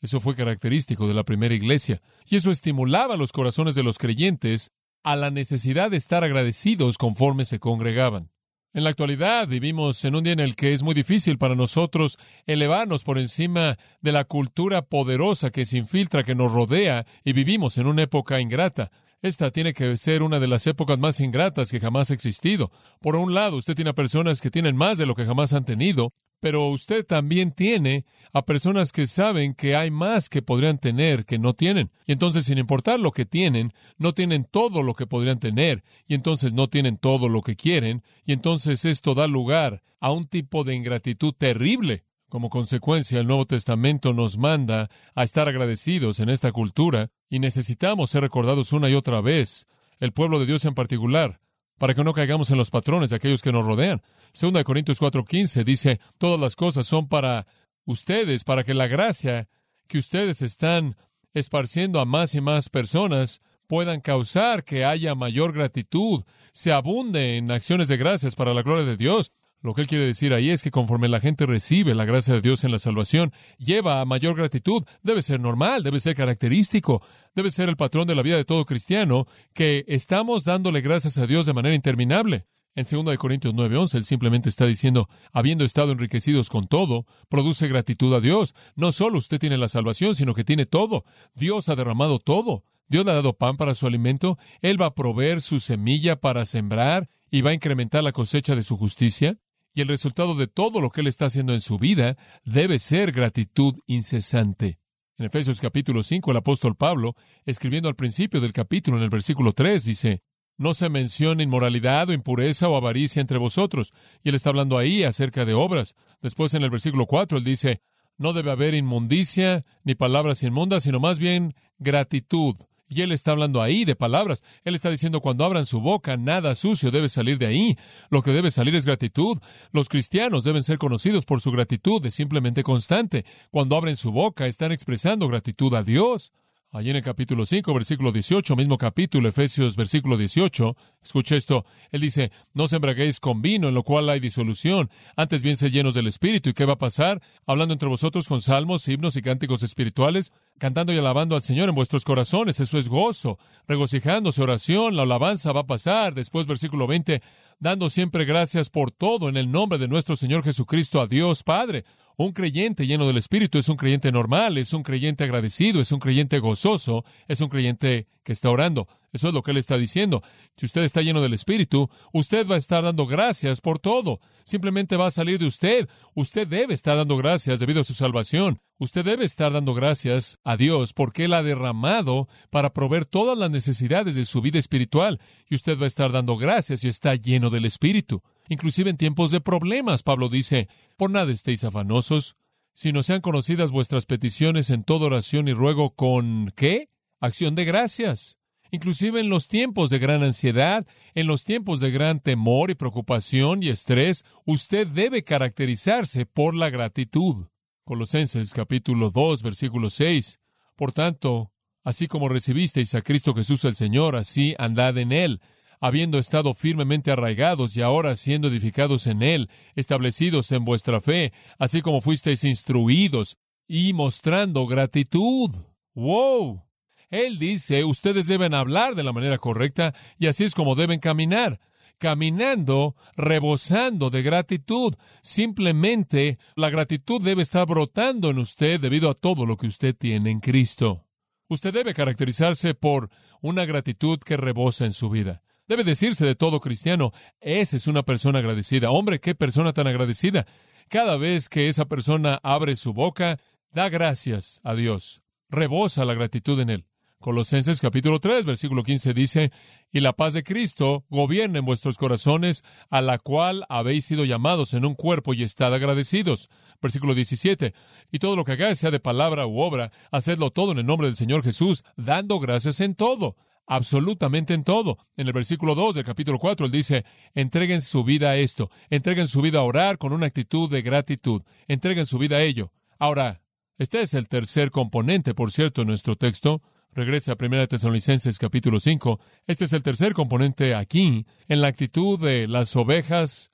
Eso 0.00 0.20
fue 0.20 0.36
característico 0.36 1.08
de 1.08 1.14
la 1.14 1.24
primera 1.24 1.54
iglesia. 1.54 2.00
Y 2.26 2.36
eso 2.36 2.50
estimulaba 2.50 3.16
los 3.16 3.32
corazones 3.32 3.74
de 3.74 3.82
los 3.82 3.98
creyentes 3.98 4.70
a 5.02 5.16
la 5.16 5.30
necesidad 5.30 5.90
de 5.90 5.96
estar 5.96 6.22
agradecidos 6.22 6.98
conforme 6.98 7.44
se 7.44 7.58
congregaban. 7.58 8.30
En 8.76 8.84
la 8.84 8.90
actualidad 8.90 9.48
vivimos 9.48 10.04
en 10.04 10.16
un 10.16 10.24
día 10.24 10.34
en 10.34 10.40
el 10.40 10.54
que 10.54 10.74
es 10.74 10.82
muy 10.82 10.92
difícil 10.92 11.38
para 11.38 11.54
nosotros 11.54 12.18
elevarnos 12.44 13.04
por 13.04 13.16
encima 13.16 13.78
de 14.02 14.12
la 14.12 14.24
cultura 14.24 14.82
poderosa 14.82 15.48
que 15.48 15.64
se 15.64 15.78
infiltra, 15.78 16.24
que 16.24 16.34
nos 16.34 16.52
rodea, 16.52 17.06
y 17.24 17.32
vivimos 17.32 17.78
en 17.78 17.86
una 17.86 18.02
época 18.02 18.38
ingrata. 18.38 18.90
Esta 19.22 19.50
tiene 19.50 19.72
que 19.72 19.96
ser 19.96 20.22
una 20.22 20.40
de 20.40 20.48
las 20.48 20.66
épocas 20.66 20.98
más 20.98 21.20
ingratas 21.20 21.70
que 21.70 21.80
jamás 21.80 22.10
ha 22.10 22.14
existido. 22.14 22.70
Por 23.00 23.16
un 23.16 23.32
lado, 23.32 23.56
usted 23.56 23.74
tiene 23.74 23.94
personas 23.94 24.42
que 24.42 24.50
tienen 24.50 24.76
más 24.76 24.98
de 24.98 25.06
lo 25.06 25.14
que 25.14 25.24
jamás 25.24 25.54
han 25.54 25.64
tenido, 25.64 26.12
pero 26.46 26.68
usted 26.68 27.04
también 27.04 27.50
tiene 27.50 28.04
a 28.32 28.46
personas 28.46 28.92
que 28.92 29.08
saben 29.08 29.52
que 29.52 29.74
hay 29.74 29.90
más 29.90 30.28
que 30.28 30.42
podrían 30.42 30.78
tener 30.78 31.24
que 31.24 31.40
no 31.40 31.54
tienen. 31.54 31.90
Y 32.06 32.12
entonces, 32.12 32.44
sin 32.44 32.56
importar 32.56 33.00
lo 33.00 33.10
que 33.10 33.26
tienen, 33.26 33.72
no 33.98 34.12
tienen 34.12 34.44
todo 34.44 34.84
lo 34.84 34.94
que 34.94 35.08
podrían 35.08 35.40
tener, 35.40 35.82
y 36.06 36.14
entonces 36.14 36.52
no 36.52 36.68
tienen 36.68 36.98
todo 36.98 37.28
lo 37.28 37.42
que 37.42 37.56
quieren, 37.56 38.04
y 38.24 38.32
entonces 38.32 38.84
esto 38.84 39.16
da 39.16 39.26
lugar 39.26 39.82
a 39.98 40.12
un 40.12 40.28
tipo 40.28 40.62
de 40.62 40.76
ingratitud 40.76 41.34
terrible. 41.36 42.04
Como 42.28 42.48
consecuencia, 42.48 43.18
el 43.18 43.26
Nuevo 43.26 43.46
Testamento 43.46 44.12
nos 44.12 44.38
manda 44.38 44.88
a 45.16 45.24
estar 45.24 45.48
agradecidos 45.48 46.20
en 46.20 46.28
esta 46.28 46.52
cultura, 46.52 47.10
y 47.28 47.40
necesitamos 47.40 48.10
ser 48.10 48.20
recordados 48.20 48.72
una 48.72 48.88
y 48.88 48.94
otra 48.94 49.20
vez, 49.20 49.66
el 49.98 50.12
pueblo 50.12 50.38
de 50.38 50.46
Dios 50.46 50.64
en 50.64 50.74
particular, 50.74 51.40
para 51.78 51.94
que 51.94 52.04
no 52.04 52.12
caigamos 52.12 52.50
en 52.50 52.58
los 52.58 52.70
patrones 52.70 53.10
de 53.10 53.16
aquellos 53.16 53.42
que 53.42 53.52
nos 53.52 53.64
rodean. 53.64 54.02
Segunda 54.32 54.60
de 54.60 54.64
Corintios 54.64 55.00
4:15 55.00 55.64
dice, 55.64 56.00
todas 56.18 56.40
las 56.40 56.56
cosas 56.56 56.86
son 56.86 57.08
para 57.08 57.46
ustedes, 57.84 58.44
para 58.44 58.64
que 58.64 58.74
la 58.74 58.86
gracia 58.86 59.48
que 59.86 59.98
ustedes 59.98 60.42
están 60.42 60.96
esparciendo 61.34 62.00
a 62.00 62.04
más 62.04 62.34
y 62.34 62.40
más 62.40 62.68
personas 62.68 63.40
puedan 63.66 64.00
causar 64.00 64.64
que 64.64 64.84
haya 64.84 65.14
mayor 65.14 65.52
gratitud, 65.52 66.22
se 66.52 66.72
abunde 66.72 67.36
en 67.36 67.50
acciones 67.50 67.88
de 67.88 67.96
gracias 67.96 68.34
para 68.36 68.54
la 68.54 68.62
gloria 68.62 68.84
de 68.84 68.96
Dios. 68.96 69.32
Lo 69.66 69.74
que 69.74 69.80
él 69.80 69.88
quiere 69.88 70.06
decir 70.06 70.32
ahí 70.32 70.50
es 70.50 70.62
que 70.62 70.70
conforme 70.70 71.08
la 71.08 71.18
gente 71.18 71.44
recibe 71.44 71.92
la 71.96 72.04
gracia 72.04 72.34
de 72.34 72.40
Dios 72.40 72.62
en 72.62 72.70
la 72.70 72.78
salvación, 72.78 73.32
lleva 73.58 74.00
a 74.00 74.04
mayor 74.04 74.36
gratitud. 74.36 74.84
Debe 75.02 75.22
ser 75.22 75.40
normal, 75.40 75.82
debe 75.82 75.98
ser 75.98 76.14
característico, 76.14 77.02
debe 77.34 77.50
ser 77.50 77.68
el 77.68 77.76
patrón 77.76 78.06
de 78.06 78.14
la 78.14 78.22
vida 78.22 78.36
de 78.36 78.44
todo 78.44 78.64
cristiano, 78.64 79.26
que 79.54 79.84
estamos 79.88 80.44
dándole 80.44 80.82
gracias 80.82 81.18
a 81.18 81.26
Dios 81.26 81.46
de 81.46 81.52
manera 81.52 81.74
interminable. 81.74 82.46
En 82.76 82.84
2 82.88 83.16
Corintios 83.16 83.54
9:11, 83.54 83.96
él 83.96 84.04
simplemente 84.04 84.48
está 84.48 84.66
diciendo, 84.66 85.08
habiendo 85.32 85.64
estado 85.64 85.90
enriquecidos 85.90 86.48
con 86.48 86.68
todo, 86.68 87.04
produce 87.28 87.66
gratitud 87.66 88.14
a 88.14 88.20
Dios. 88.20 88.54
No 88.76 88.92
solo 88.92 89.18
usted 89.18 89.40
tiene 89.40 89.58
la 89.58 89.66
salvación, 89.66 90.14
sino 90.14 90.32
que 90.32 90.44
tiene 90.44 90.66
todo. 90.66 91.04
Dios 91.34 91.68
ha 91.68 91.74
derramado 91.74 92.20
todo. 92.20 92.62
Dios 92.86 93.04
le 93.04 93.10
ha 93.10 93.14
dado 93.14 93.36
pan 93.36 93.56
para 93.56 93.74
su 93.74 93.88
alimento. 93.88 94.38
Él 94.62 94.80
va 94.80 94.86
a 94.86 94.94
proveer 94.94 95.42
su 95.42 95.58
semilla 95.58 96.20
para 96.20 96.44
sembrar 96.44 97.08
y 97.32 97.40
va 97.40 97.50
a 97.50 97.54
incrementar 97.54 98.04
la 98.04 98.12
cosecha 98.12 98.54
de 98.54 98.62
su 98.62 98.76
justicia. 98.76 99.40
Y 99.76 99.82
el 99.82 99.88
resultado 99.88 100.34
de 100.34 100.46
todo 100.46 100.80
lo 100.80 100.88
que 100.88 101.02
Él 101.02 101.06
está 101.06 101.26
haciendo 101.26 101.52
en 101.52 101.60
su 101.60 101.76
vida 101.76 102.16
debe 102.46 102.78
ser 102.78 103.12
gratitud 103.12 103.74
incesante. 103.86 104.78
En 105.18 105.26
Efesios 105.26 105.60
capítulo 105.60 106.02
5, 106.02 106.30
el 106.30 106.38
apóstol 106.38 106.76
Pablo, 106.76 107.14
escribiendo 107.44 107.90
al 107.90 107.94
principio 107.94 108.40
del 108.40 108.54
capítulo 108.54 108.96
en 108.96 109.02
el 109.02 109.10
versículo 109.10 109.52
3, 109.52 109.84
dice, 109.84 110.22
no 110.56 110.72
se 110.72 110.88
menciona 110.88 111.42
inmoralidad 111.42 112.08
o 112.08 112.14
impureza 112.14 112.70
o 112.70 112.76
avaricia 112.76 113.20
entre 113.20 113.36
vosotros. 113.36 113.92
Y 114.24 114.30
él 114.30 114.34
está 114.36 114.48
hablando 114.48 114.78
ahí 114.78 115.04
acerca 115.04 115.44
de 115.44 115.52
obras. 115.52 115.94
Después 116.22 116.54
en 116.54 116.62
el 116.62 116.70
versículo 116.70 117.04
4 117.04 117.36
él 117.36 117.44
dice, 117.44 117.82
no 118.16 118.32
debe 118.32 118.52
haber 118.52 118.72
inmundicia 118.72 119.66
ni 119.84 119.94
palabras 119.94 120.42
inmundas, 120.42 120.84
sino 120.84 121.00
más 121.00 121.18
bien 121.18 121.54
gratitud. 121.78 122.56
Y 122.88 123.02
él 123.02 123.12
está 123.12 123.32
hablando 123.32 123.62
ahí 123.62 123.84
de 123.84 123.96
palabras. 123.96 124.44
Él 124.64 124.74
está 124.74 124.90
diciendo 124.90 125.20
cuando 125.20 125.44
abran 125.44 125.66
su 125.66 125.80
boca, 125.80 126.16
nada 126.16 126.54
sucio 126.54 126.90
debe 126.90 127.08
salir 127.08 127.38
de 127.38 127.46
ahí. 127.46 127.76
Lo 128.10 128.22
que 128.22 128.30
debe 128.30 128.50
salir 128.50 128.74
es 128.74 128.86
gratitud. 128.86 129.38
Los 129.72 129.88
cristianos 129.88 130.44
deben 130.44 130.62
ser 130.62 130.78
conocidos 130.78 131.24
por 131.24 131.40
su 131.40 131.50
gratitud, 131.50 132.04
es 132.06 132.14
simplemente 132.14 132.62
constante. 132.62 133.24
Cuando 133.50 133.76
abren 133.76 133.96
su 133.96 134.12
boca, 134.12 134.46
están 134.46 134.72
expresando 134.72 135.28
gratitud 135.28 135.74
a 135.74 135.82
Dios. 135.82 136.32
Allí 136.76 136.90
en 136.90 136.96
el 136.96 137.02
capítulo 137.02 137.46
5, 137.46 137.72
versículo 137.72 138.12
18, 138.12 138.54
mismo 138.54 138.76
capítulo, 138.76 139.30
Efesios, 139.30 139.76
versículo 139.76 140.18
18, 140.18 140.76
escuche 141.02 141.34
esto, 141.34 141.64
él 141.90 142.02
dice, 142.02 142.30
no 142.52 142.66
embraguéis 142.70 143.18
con 143.18 143.40
vino, 143.40 143.68
en 143.68 143.74
lo 143.74 143.82
cual 143.82 144.10
hay 144.10 144.20
disolución, 144.20 144.90
antes 145.16 145.42
bien 145.42 145.56
se 145.56 145.70
llenos 145.70 145.94
del 145.94 146.06
Espíritu. 146.06 146.50
¿Y 146.50 146.52
qué 146.52 146.66
va 146.66 146.74
a 146.74 146.78
pasar? 146.78 147.22
Hablando 147.46 147.72
entre 147.72 147.88
vosotros 147.88 148.28
con 148.28 148.42
salmos, 148.42 148.86
himnos 148.88 149.16
y 149.16 149.22
cánticos 149.22 149.62
espirituales, 149.62 150.34
cantando 150.58 150.92
y 150.92 150.98
alabando 150.98 151.34
al 151.34 151.42
Señor 151.42 151.70
en 151.70 151.74
vuestros 151.74 152.04
corazones, 152.04 152.60
eso 152.60 152.76
es 152.76 152.90
gozo, 152.90 153.38
regocijándose, 153.66 154.42
oración, 154.42 154.96
la 154.96 155.04
alabanza 155.04 155.52
va 155.52 155.60
a 155.60 155.66
pasar. 155.66 156.12
Después, 156.12 156.46
versículo 156.46 156.86
20, 156.86 157.22
dando 157.58 157.88
siempre 157.88 158.26
gracias 158.26 158.68
por 158.68 158.90
todo 158.90 159.30
en 159.30 159.38
el 159.38 159.50
nombre 159.50 159.78
de 159.78 159.88
nuestro 159.88 160.14
Señor 160.14 160.44
Jesucristo 160.44 161.00
a 161.00 161.06
Dios 161.06 161.42
Padre. 161.42 161.86
Un 162.18 162.32
creyente 162.32 162.86
lleno 162.86 163.06
del 163.06 163.18
Espíritu 163.18 163.58
es 163.58 163.68
un 163.68 163.76
creyente 163.76 164.10
normal, 164.10 164.56
es 164.56 164.72
un 164.72 164.82
creyente 164.82 165.24
agradecido, 165.24 165.82
es 165.82 165.92
un 165.92 165.98
creyente 165.98 166.38
gozoso, 166.38 167.04
es 167.28 167.42
un 167.42 167.50
creyente 167.50 168.06
que 168.24 168.32
está 168.32 168.50
orando. 168.50 168.88
Eso 169.12 169.28
es 169.28 169.34
lo 169.34 169.42
que 169.42 169.50
él 169.50 169.58
está 169.58 169.76
diciendo. 169.76 170.22
Si 170.56 170.64
usted 170.64 170.82
está 170.82 171.02
lleno 171.02 171.20
del 171.20 171.34
Espíritu, 171.34 171.90
usted 172.14 172.46
va 172.46 172.54
a 172.54 172.58
estar 172.58 172.82
dando 172.82 173.06
gracias 173.06 173.60
por 173.60 173.78
todo. 173.78 174.20
Simplemente 174.44 174.96
va 174.96 175.06
a 175.06 175.10
salir 175.10 175.38
de 175.38 175.44
usted. 175.44 175.90
Usted 176.14 176.48
debe 176.48 176.72
estar 176.72 176.96
dando 176.96 177.18
gracias 177.18 177.60
debido 177.60 177.82
a 177.82 177.84
su 177.84 177.92
salvación. 177.92 178.60
Usted 178.78 179.04
debe 179.04 179.26
estar 179.26 179.52
dando 179.52 179.74
gracias 179.74 180.38
a 180.42 180.56
Dios 180.56 180.94
porque 180.94 181.24
Él 181.24 181.34
ha 181.34 181.42
derramado 181.42 182.28
para 182.48 182.72
proveer 182.72 183.04
todas 183.04 183.36
las 183.36 183.50
necesidades 183.50 184.14
de 184.14 184.24
su 184.24 184.40
vida 184.40 184.58
espiritual. 184.58 185.20
Y 185.50 185.54
usted 185.54 185.78
va 185.78 185.84
a 185.84 185.88
estar 185.88 186.12
dando 186.12 186.38
gracias 186.38 186.82
y 186.82 186.88
está 186.88 187.14
lleno 187.14 187.50
del 187.50 187.66
Espíritu 187.66 188.22
inclusive 188.48 188.90
en 188.90 188.96
tiempos 188.96 189.30
de 189.30 189.40
problemas. 189.40 190.02
Pablo 190.02 190.28
dice, 190.28 190.68
por 190.96 191.10
nada 191.10 191.32
estéis 191.32 191.64
afanosos, 191.64 192.36
sino 192.72 193.02
sean 193.02 193.20
conocidas 193.20 193.70
vuestras 193.70 194.06
peticiones 194.06 194.70
en 194.70 194.84
toda 194.84 195.06
oración 195.06 195.48
y 195.48 195.54
ruego 195.54 195.94
con 195.94 196.52
¿qué? 196.56 196.90
Acción 197.20 197.54
de 197.54 197.64
gracias. 197.64 198.38
Inclusive 198.70 199.20
en 199.20 199.30
los 199.30 199.48
tiempos 199.48 199.90
de 199.90 199.98
gran 199.98 200.22
ansiedad, 200.22 200.86
en 201.14 201.26
los 201.26 201.44
tiempos 201.44 201.80
de 201.80 201.90
gran 201.90 202.18
temor 202.18 202.70
y 202.70 202.74
preocupación 202.74 203.62
y 203.62 203.68
estrés, 203.68 204.24
usted 204.44 204.86
debe 204.86 205.24
caracterizarse 205.24 206.26
por 206.26 206.54
la 206.54 206.68
gratitud. 206.68 207.46
Colosenses 207.84 208.52
capítulo 208.52 209.10
2, 209.10 209.42
versículo 209.42 209.88
6. 209.88 210.40
Por 210.74 210.92
tanto, 210.92 211.52
así 211.84 212.08
como 212.08 212.28
recibisteis 212.28 212.94
a 212.94 213.02
Cristo 213.02 213.34
Jesús 213.34 213.64
el 213.64 213.76
Señor, 213.76 214.16
así 214.16 214.54
andad 214.58 214.98
en 214.98 215.12
él 215.12 215.40
habiendo 215.80 216.18
estado 216.18 216.54
firmemente 216.54 217.10
arraigados 217.10 217.76
y 217.76 217.82
ahora 217.82 218.16
siendo 218.16 218.48
edificados 218.48 219.06
en 219.06 219.22
Él, 219.22 219.48
establecidos 219.74 220.52
en 220.52 220.64
vuestra 220.64 221.00
fe, 221.00 221.32
así 221.58 221.82
como 221.82 222.00
fuisteis 222.00 222.44
instruidos 222.44 223.36
y 223.68 223.92
mostrando 223.92 224.66
gratitud. 224.66 225.50
¡Wow! 225.94 226.62
Él 227.10 227.38
dice, 227.38 227.84
ustedes 227.84 228.26
deben 228.26 228.54
hablar 228.54 228.94
de 228.94 229.04
la 229.04 229.12
manera 229.12 229.38
correcta 229.38 229.94
y 230.18 230.26
así 230.26 230.44
es 230.44 230.54
como 230.54 230.74
deben 230.74 231.00
caminar 231.00 231.60
caminando, 231.98 232.94
rebosando 233.16 234.10
de 234.10 234.22
gratitud. 234.22 234.94
Simplemente 235.22 236.38
la 236.54 236.70
gratitud 236.70 237.22
debe 237.22 237.42
estar 237.42 237.66
brotando 237.66 238.30
en 238.30 238.38
usted 238.38 238.80
debido 238.80 239.10
a 239.10 239.14
todo 239.14 239.46
lo 239.46 239.56
que 239.56 239.66
usted 239.66 239.94
tiene 239.96 240.30
en 240.30 240.40
Cristo. 240.40 241.06
Usted 241.48 241.72
debe 241.72 241.94
caracterizarse 241.94 242.74
por 242.74 243.10
una 243.40 243.64
gratitud 243.64 244.18
que 244.18 244.36
rebosa 244.36 244.84
en 244.84 244.92
su 244.92 245.10
vida. 245.10 245.42
Debe 245.68 245.82
decirse 245.82 246.24
de 246.24 246.36
todo 246.36 246.60
cristiano, 246.60 247.12
esa 247.40 247.76
es 247.76 247.88
una 247.88 248.04
persona 248.04 248.38
agradecida. 248.38 248.92
Hombre, 248.92 249.18
qué 249.18 249.34
persona 249.34 249.72
tan 249.72 249.88
agradecida. 249.88 250.46
Cada 250.88 251.16
vez 251.16 251.48
que 251.48 251.68
esa 251.68 251.86
persona 251.86 252.38
abre 252.44 252.76
su 252.76 252.92
boca, 252.92 253.38
da 253.72 253.88
gracias 253.88 254.60
a 254.62 254.76
Dios. 254.76 255.22
Rebosa 255.48 256.04
la 256.04 256.14
gratitud 256.14 256.60
en 256.60 256.70
él. 256.70 256.86
Colosenses 257.18 257.80
capítulo 257.80 258.20
3, 258.20 258.44
versículo 258.44 258.84
15 258.84 259.12
dice, 259.12 259.50
y 259.90 259.98
la 259.98 260.12
paz 260.12 260.34
de 260.34 260.44
Cristo 260.44 261.04
gobierna 261.08 261.58
en 261.58 261.64
vuestros 261.64 261.96
corazones, 261.96 262.62
a 262.88 263.00
la 263.00 263.18
cual 263.18 263.64
habéis 263.68 264.04
sido 264.04 264.24
llamados 264.24 264.72
en 264.72 264.84
un 264.84 264.94
cuerpo 264.94 265.34
y 265.34 265.42
estad 265.42 265.74
agradecidos. 265.74 266.48
Versículo 266.80 267.14
17, 267.14 267.74
y 268.12 268.18
todo 268.20 268.36
lo 268.36 268.44
que 268.44 268.52
hagáis, 268.52 268.78
sea 268.78 268.92
de 268.92 269.00
palabra 269.00 269.46
u 269.46 269.58
obra, 269.58 269.90
hacedlo 270.12 270.52
todo 270.52 270.70
en 270.70 270.78
el 270.78 270.86
nombre 270.86 271.08
del 271.08 271.16
Señor 271.16 271.42
Jesús, 271.42 271.82
dando 271.96 272.38
gracias 272.38 272.80
en 272.80 272.94
todo 272.94 273.34
absolutamente 273.66 274.54
en 274.54 274.64
todo. 274.64 274.98
En 275.16 275.26
el 275.26 275.32
versículo 275.32 275.74
2 275.74 275.96
del 275.96 276.04
capítulo 276.04 276.38
4, 276.38 276.66
él 276.66 276.72
dice, 276.72 277.04
entreguen 277.34 277.80
su 277.80 278.04
vida 278.04 278.30
a 278.30 278.36
esto, 278.36 278.70
entreguen 278.90 279.28
su 279.28 279.40
vida 279.42 279.58
a 279.58 279.62
orar 279.62 279.98
con 279.98 280.12
una 280.12 280.26
actitud 280.26 280.70
de 280.70 280.82
gratitud, 280.82 281.42
entreguen 281.68 282.06
su 282.06 282.18
vida 282.18 282.36
a 282.36 282.42
ello. 282.42 282.72
Ahora, 282.98 283.42
este 283.78 284.00
es 284.00 284.14
el 284.14 284.28
tercer 284.28 284.70
componente, 284.70 285.34
por 285.34 285.52
cierto, 285.52 285.82
en 285.82 285.88
nuestro 285.88 286.16
texto. 286.16 286.62
Regresa 286.92 287.32
a 287.32 287.36
1 287.38 287.66
Tesalonicenses 287.66 288.38
capítulo 288.38 288.80
5. 288.80 289.20
Este 289.46 289.66
es 289.66 289.72
el 289.74 289.82
tercer 289.82 290.14
componente 290.14 290.74
aquí, 290.74 291.26
en 291.46 291.60
la 291.60 291.68
actitud 291.68 292.18
de 292.18 292.46
las 292.46 292.74
ovejas 292.74 293.50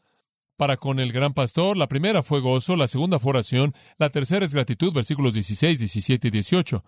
para 0.57 0.76
con 0.76 1.00
el 1.00 1.11
gran 1.11 1.35
pastor. 1.35 1.76
La 1.76 1.88
primera 1.88 2.23
fue 2.23 2.38
gozo, 2.38 2.76
la 2.76 2.87
segunda 2.87 3.19
fue 3.19 3.31
oración, 3.31 3.75
la 3.99 4.11
tercera 4.11 4.45
es 4.45 4.54
gratitud, 4.54 4.92
versículos 4.92 5.35
16, 5.35 5.81
17 5.81 6.28
y 6.28 6.31
18. 6.31 6.85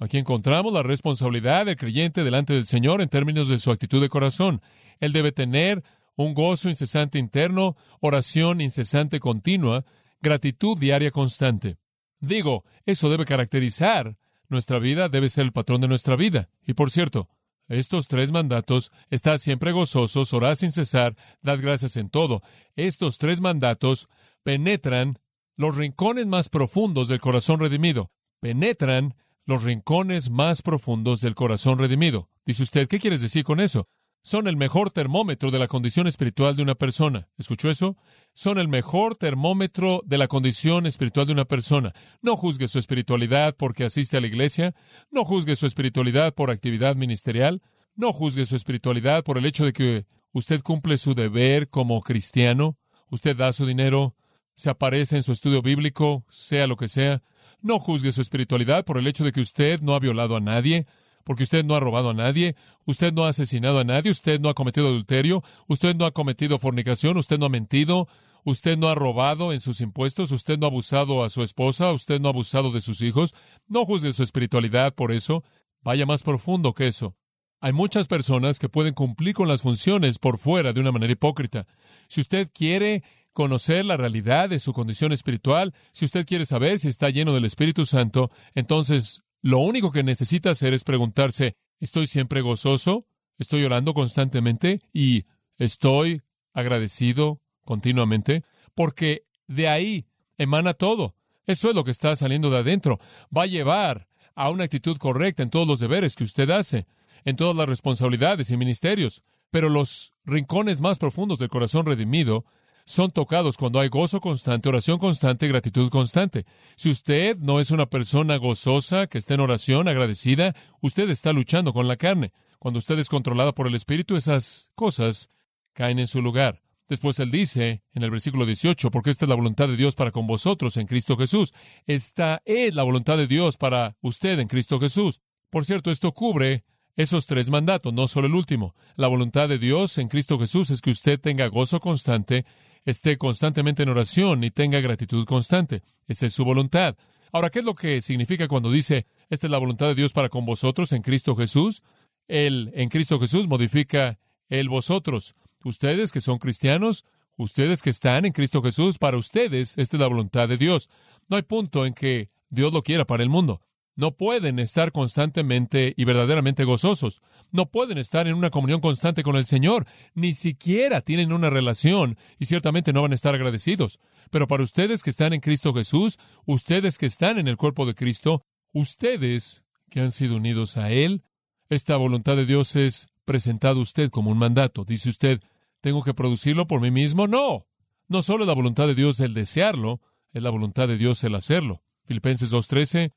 Aquí 0.00 0.18
encontramos 0.18 0.72
la 0.72 0.82
responsabilidad 0.82 1.66
del 1.66 1.76
creyente 1.76 2.22
delante 2.22 2.52
del 2.52 2.66
Señor 2.66 3.00
en 3.00 3.08
términos 3.08 3.48
de 3.48 3.58
su 3.58 3.70
actitud 3.70 4.00
de 4.00 4.08
corazón. 4.08 4.62
Él 5.00 5.12
debe 5.12 5.32
tener 5.32 5.82
un 6.14 6.34
gozo 6.34 6.68
incesante 6.68 7.18
interno, 7.18 7.76
oración 8.00 8.60
incesante 8.60 9.20
continua, 9.20 9.84
gratitud 10.20 10.78
diaria 10.78 11.10
constante. 11.10 11.76
Digo, 12.20 12.64
eso 12.86 13.10
debe 13.10 13.24
caracterizar 13.24 14.16
nuestra 14.48 14.78
vida, 14.78 15.08
debe 15.08 15.28
ser 15.28 15.44
el 15.44 15.52
patrón 15.52 15.80
de 15.80 15.88
nuestra 15.88 16.16
vida. 16.16 16.48
Y 16.66 16.74
por 16.74 16.90
cierto, 16.90 17.28
estos 17.68 18.08
tres 18.08 18.32
mandatos, 18.32 18.90
estad 19.10 19.38
siempre 19.38 19.72
gozosos, 19.72 20.32
orad 20.32 20.56
sin 20.56 20.72
cesar, 20.72 21.16
dad 21.42 21.58
gracias 21.60 21.96
en 21.96 22.08
todo. 22.08 22.42
Estos 22.76 23.18
tres 23.18 23.40
mandatos 23.40 24.08
penetran 24.42 25.18
los 25.56 25.76
rincones 25.76 26.26
más 26.26 26.48
profundos 26.48 27.08
del 27.08 27.20
corazón 27.20 27.60
redimido. 27.60 28.10
Penetran 28.40 29.14
los 29.48 29.62
rincones 29.62 30.28
más 30.28 30.60
profundos 30.60 31.22
del 31.22 31.34
corazón 31.34 31.78
redimido. 31.78 32.28
Dice 32.44 32.64
usted, 32.64 32.86
¿qué 32.86 32.98
quieres 32.98 33.22
decir 33.22 33.44
con 33.44 33.60
eso? 33.60 33.88
Son 34.22 34.46
el 34.46 34.58
mejor 34.58 34.92
termómetro 34.92 35.50
de 35.50 35.58
la 35.58 35.68
condición 35.68 36.06
espiritual 36.06 36.54
de 36.54 36.62
una 36.62 36.74
persona. 36.74 37.30
¿Escuchó 37.38 37.70
eso? 37.70 37.96
Son 38.34 38.58
el 38.58 38.68
mejor 38.68 39.16
termómetro 39.16 40.02
de 40.04 40.18
la 40.18 40.28
condición 40.28 40.84
espiritual 40.84 41.24
de 41.24 41.32
una 41.32 41.46
persona. 41.46 41.94
No 42.20 42.36
juzgue 42.36 42.68
su 42.68 42.78
espiritualidad 42.78 43.56
porque 43.56 43.84
asiste 43.84 44.18
a 44.18 44.20
la 44.20 44.26
iglesia. 44.26 44.74
No 45.10 45.24
juzgue 45.24 45.56
su 45.56 45.64
espiritualidad 45.64 46.34
por 46.34 46.50
actividad 46.50 46.96
ministerial. 46.96 47.62
No 47.94 48.12
juzgue 48.12 48.44
su 48.44 48.54
espiritualidad 48.54 49.24
por 49.24 49.38
el 49.38 49.46
hecho 49.46 49.64
de 49.64 49.72
que 49.72 50.04
usted 50.32 50.60
cumple 50.60 50.98
su 50.98 51.14
deber 51.14 51.70
como 51.70 52.02
cristiano. 52.02 52.76
Usted 53.10 53.34
da 53.34 53.54
su 53.54 53.64
dinero, 53.64 54.14
se 54.56 54.68
aparece 54.68 55.16
en 55.16 55.22
su 55.22 55.32
estudio 55.32 55.62
bíblico, 55.62 56.26
sea 56.28 56.66
lo 56.66 56.76
que 56.76 56.88
sea. 56.88 57.22
No 57.60 57.78
juzgue 57.78 58.12
su 58.12 58.20
espiritualidad 58.20 58.84
por 58.84 58.98
el 58.98 59.06
hecho 59.06 59.24
de 59.24 59.32
que 59.32 59.40
usted 59.40 59.80
no 59.80 59.94
ha 59.94 59.98
violado 59.98 60.36
a 60.36 60.40
nadie, 60.40 60.86
porque 61.24 61.42
usted 61.42 61.64
no 61.64 61.74
ha 61.74 61.80
robado 61.80 62.10
a 62.10 62.14
nadie, 62.14 62.56
usted 62.86 63.12
no 63.12 63.24
ha 63.24 63.28
asesinado 63.28 63.80
a 63.80 63.84
nadie, 63.84 64.10
usted 64.10 64.40
no 64.40 64.48
ha 64.48 64.54
cometido 64.54 64.88
adulterio, 64.88 65.42
usted 65.66 65.94
no 65.96 66.06
ha 66.06 66.12
cometido 66.12 66.58
fornicación, 66.58 67.18
usted 67.18 67.38
no 67.38 67.46
ha 67.46 67.50
mentido, 67.50 68.08
usted 68.44 68.78
no 68.78 68.88
ha 68.88 68.94
robado 68.94 69.52
en 69.52 69.60
sus 69.60 69.80
impuestos, 69.80 70.32
usted 70.32 70.58
no 70.58 70.66
ha 70.66 70.70
abusado 70.70 71.24
a 71.24 71.30
su 71.30 71.42
esposa, 71.42 71.92
usted 71.92 72.20
no 72.20 72.28
ha 72.28 72.30
abusado 72.30 72.72
de 72.72 72.80
sus 72.80 73.02
hijos. 73.02 73.34
No 73.66 73.84
juzgue 73.84 74.12
su 74.12 74.22
espiritualidad 74.22 74.94
por 74.94 75.12
eso. 75.12 75.44
Vaya 75.82 76.06
más 76.06 76.22
profundo 76.22 76.72
que 76.72 76.86
eso. 76.86 77.14
Hay 77.60 77.72
muchas 77.72 78.06
personas 78.06 78.58
que 78.58 78.68
pueden 78.68 78.94
cumplir 78.94 79.34
con 79.34 79.48
las 79.48 79.62
funciones 79.62 80.18
por 80.18 80.38
fuera 80.38 80.72
de 80.72 80.80
una 80.80 80.92
manera 80.92 81.12
hipócrita. 81.12 81.66
Si 82.06 82.20
usted 82.20 82.48
quiere 82.54 83.02
conocer 83.38 83.84
la 83.84 83.96
realidad 83.96 84.48
de 84.48 84.58
su 84.58 84.72
condición 84.72 85.12
espiritual, 85.12 85.72
si 85.92 86.04
usted 86.04 86.26
quiere 86.26 86.44
saber 86.44 86.80
si 86.80 86.88
está 86.88 87.08
lleno 87.08 87.32
del 87.32 87.44
Espíritu 87.44 87.84
Santo, 87.84 88.32
entonces 88.56 89.22
lo 89.42 89.58
único 89.58 89.92
que 89.92 90.02
necesita 90.02 90.50
hacer 90.50 90.74
es 90.74 90.82
preguntarse, 90.82 91.54
¿estoy 91.78 92.08
siempre 92.08 92.40
gozoso? 92.40 93.06
¿Estoy 93.38 93.62
orando 93.62 93.94
constantemente? 93.94 94.82
¿Y 94.92 95.26
estoy 95.56 96.22
agradecido 96.52 97.40
continuamente? 97.64 98.42
Porque 98.74 99.22
de 99.46 99.68
ahí 99.68 100.08
emana 100.36 100.74
todo. 100.74 101.14
Eso 101.46 101.68
es 101.68 101.76
lo 101.76 101.84
que 101.84 101.92
está 101.92 102.16
saliendo 102.16 102.50
de 102.50 102.58
adentro. 102.58 102.98
Va 103.34 103.44
a 103.44 103.46
llevar 103.46 104.08
a 104.34 104.50
una 104.50 104.64
actitud 104.64 104.96
correcta 104.96 105.44
en 105.44 105.50
todos 105.50 105.68
los 105.68 105.78
deberes 105.78 106.16
que 106.16 106.24
usted 106.24 106.50
hace, 106.50 106.88
en 107.24 107.36
todas 107.36 107.54
las 107.54 107.68
responsabilidades 107.68 108.50
y 108.50 108.56
ministerios. 108.56 109.22
Pero 109.52 109.68
los 109.68 110.12
rincones 110.24 110.80
más 110.80 110.98
profundos 110.98 111.38
del 111.38 111.50
corazón 111.50 111.86
redimido 111.86 112.44
son 112.88 113.10
tocados 113.10 113.58
cuando 113.58 113.80
hay 113.80 113.90
gozo 113.90 114.18
constante, 114.18 114.70
oración 114.70 114.98
constante, 114.98 115.46
gratitud 115.46 115.90
constante. 115.90 116.46
Si 116.74 116.88
usted 116.88 117.36
no 117.36 117.60
es 117.60 117.70
una 117.70 117.84
persona 117.84 118.36
gozosa, 118.38 119.08
que 119.08 119.18
está 119.18 119.34
en 119.34 119.40
oración, 119.40 119.88
agradecida, 119.88 120.54
usted 120.80 121.10
está 121.10 121.34
luchando 121.34 121.74
con 121.74 121.86
la 121.86 121.96
carne. 121.96 122.32
Cuando 122.58 122.78
usted 122.78 122.98
es 122.98 123.10
controlada 123.10 123.52
por 123.52 123.66
el 123.66 123.74
Espíritu, 123.74 124.16
esas 124.16 124.70
cosas 124.74 125.28
caen 125.74 125.98
en 125.98 126.06
su 126.06 126.22
lugar. 126.22 126.62
Después 126.88 127.20
él 127.20 127.30
dice 127.30 127.82
en 127.92 128.04
el 128.04 128.10
versículo 128.10 128.46
18, 128.46 128.90
porque 128.90 129.10
esta 129.10 129.26
es 129.26 129.28
la 129.28 129.34
voluntad 129.34 129.68
de 129.68 129.76
Dios 129.76 129.94
para 129.94 130.10
con 130.10 130.26
vosotros 130.26 130.78
en 130.78 130.86
Cristo 130.86 131.18
Jesús. 131.18 131.52
Esta 131.84 132.40
es 132.46 132.74
la 132.74 132.84
voluntad 132.84 133.18
de 133.18 133.26
Dios 133.26 133.58
para 133.58 133.98
usted 134.00 134.38
en 134.38 134.48
Cristo 134.48 134.80
Jesús. 134.80 135.20
Por 135.50 135.66
cierto, 135.66 135.90
esto 135.90 136.12
cubre 136.12 136.64
esos 136.96 137.26
tres 137.26 137.50
mandatos, 137.50 137.92
no 137.92 138.08
solo 138.08 138.28
el 138.28 138.34
último. 138.34 138.74
La 138.96 139.08
voluntad 139.08 139.48
de 139.48 139.58
Dios 139.58 139.98
en 139.98 140.08
Cristo 140.08 140.38
Jesús 140.38 140.70
es 140.70 140.80
que 140.80 140.90
usted 140.90 141.20
tenga 141.20 141.46
gozo 141.48 141.80
constante 141.80 142.46
esté 142.90 143.18
constantemente 143.18 143.82
en 143.82 143.90
oración 143.90 144.42
y 144.44 144.50
tenga 144.50 144.80
gratitud 144.80 145.26
constante. 145.26 145.82
Esa 146.06 146.26
es 146.26 146.32
su 146.32 146.44
voluntad. 146.44 146.96
Ahora, 147.32 147.50
¿qué 147.50 147.58
es 147.58 147.64
lo 147.66 147.74
que 147.74 148.00
significa 148.00 148.48
cuando 148.48 148.72
dice, 148.72 149.06
esta 149.28 149.46
es 149.46 149.50
la 149.50 149.58
voluntad 149.58 149.88
de 149.88 149.94
Dios 149.94 150.14
para 150.14 150.30
con 150.30 150.46
vosotros 150.46 150.92
en 150.92 151.02
Cristo 151.02 151.36
Jesús? 151.36 151.82
El 152.28 152.70
en 152.74 152.88
Cristo 152.88 153.20
Jesús 153.20 153.46
modifica 153.46 154.18
el 154.48 154.70
vosotros. 154.70 155.34
Ustedes 155.64 156.12
que 156.12 156.22
son 156.22 156.38
cristianos, 156.38 157.04
ustedes 157.36 157.82
que 157.82 157.90
están 157.90 158.24
en 158.24 158.32
Cristo 158.32 158.62
Jesús, 158.62 158.96
para 158.96 159.18
ustedes, 159.18 159.76
esta 159.76 159.96
es 159.96 160.00
la 160.00 160.06
voluntad 160.06 160.48
de 160.48 160.56
Dios. 160.56 160.88
No 161.28 161.36
hay 161.36 161.42
punto 161.42 161.84
en 161.84 161.92
que 161.92 162.28
Dios 162.48 162.72
lo 162.72 162.82
quiera 162.82 163.04
para 163.04 163.22
el 163.22 163.28
mundo. 163.28 163.60
No 163.98 164.16
pueden 164.16 164.60
estar 164.60 164.92
constantemente 164.92 165.92
y 165.96 166.04
verdaderamente 166.04 166.62
gozosos. 166.62 167.20
No 167.50 167.66
pueden 167.66 167.98
estar 167.98 168.28
en 168.28 168.34
una 168.34 168.48
comunión 168.48 168.80
constante 168.80 169.24
con 169.24 169.34
el 169.34 169.44
Señor. 169.44 169.86
Ni 170.14 170.34
siquiera 170.34 171.00
tienen 171.00 171.32
una 171.32 171.50
relación 171.50 172.16
y 172.38 172.44
ciertamente 172.44 172.92
no 172.92 173.02
van 173.02 173.10
a 173.10 173.16
estar 173.16 173.34
agradecidos. 173.34 173.98
Pero 174.30 174.46
para 174.46 174.62
ustedes 174.62 175.02
que 175.02 175.10
están 175.10 175.32
en 175.32 175.40
Cristo 175.40 175.74
Jesús, 175.74 176.16
ustedes 176.46 176.96
que 176.96 177.06
están 177.06 177.40
en 177.40 177.48
el 177.48 177.56
cuerpo 177.56 177.86
de 177.86 177.96
Cristo, 177.96 178.44
ustedes 178.72 179.64
que 179.90 179.98
han 179.98 180.12
sido 180.12 180.36
unidos 180.36 180.76
a 180.76 180.92
Él, 180.92 181.24
esta 181.68 181.96
voluntad 181.96 182.36
de 182.36 182.46
Dios 182.46 182.76
es 182.76 183.08
presentado 183.24 183.80
a 183.80 183.82
usted 183.82 184.10
como 184.10 184.30
un 184.30 184.38
mandato. 184.38 184.84
Dice 184.84 185.08
usted, 185.08 185.40
¿tengo 185.80 186.04
que 186.04 186.14
producirlo 186.14 186.68
por 186.68 186.80
mí 186.80 186.92
mismo? 186.92 187.26
No. 187.26 187.66
No 188.06 188.22
solo 188.22 188.44
es 188.44 188.48
la 188.48 188.54
voluntad 188.54 188.86
de 188.86 188.94
Dios 188.94 189.18
el 189.18 189.34
desearlo, 189.34 190.00
es 190.32 190.44
la 190.44 190.50
voluntad 190.50 190.86
de 190.86 190.98
Dios 190.98 191.24
el 191.24 191.34
hacerlo. 191.34 191.82
Filipenses 192.04 192.52
2.13 192.52 193.12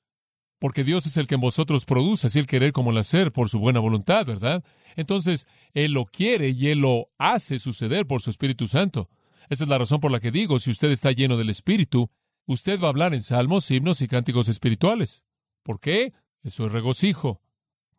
porque 0.62 0.84
Dios 0.84 1.08
es 1.08 1.18
el 1.18 1.26
que 1.26 1.34
en 1.34 1.42
vosotros 1.42 1.86
produce 1.86 2.28
así 2.28 2.38
el 2.38 2.46
querer 2.46 2.72
como 2.72 2.92
el 2.92 2.98
hacer 3.00 3.32
por 3.32 3.50
su 3.50 3.58
buena 3.58 3.80
voluntad, 3.80 4.28
¿verdad? 4.28 4.64
Entonces, 4.96 5.48
Él 5.74 5.94
lo 5.94 6.06
quiere 6.06 6.50
y 6.50 6.68
Él 6.68 6.82
lo 6.82 7.10
hace 7.18 7.58
suceder 7.58 8.06
por 8.06 8.22
su 8.22 8.30
Espíritu 8.30 8.68
Santo. 8.68 9.10
Esa 9.50 9.64
es 9.64 9.70
la 9.72 9.80
razón 9.80 10.00
por 10.00 10.12
la 10.12 10.20
que 10.20 10.30
digo, 10.30 10.60
si 10.60 10.70
usted 10.70 10.92
está 10.92 11.14
lleno 11.14 11.36
del 11.36 11.50
Espíritu, 11.50 12.12
usted 12.46 12.80
va 12.80 12.86
a 12.86 12.90
hablar 12.90 13.16
en 13.16 13.22
salmos, 13.22 13.72
himnos 13.72 14.04
y 14.04 14.08
cánticos 14.08 14.50
espirituales. 14.50 15.26
¿Por 15.64 15.80
qué? 15.80 16.14
Eso 16.44 16.68
es 16.68 16.72
regocijo. 16.72 17.42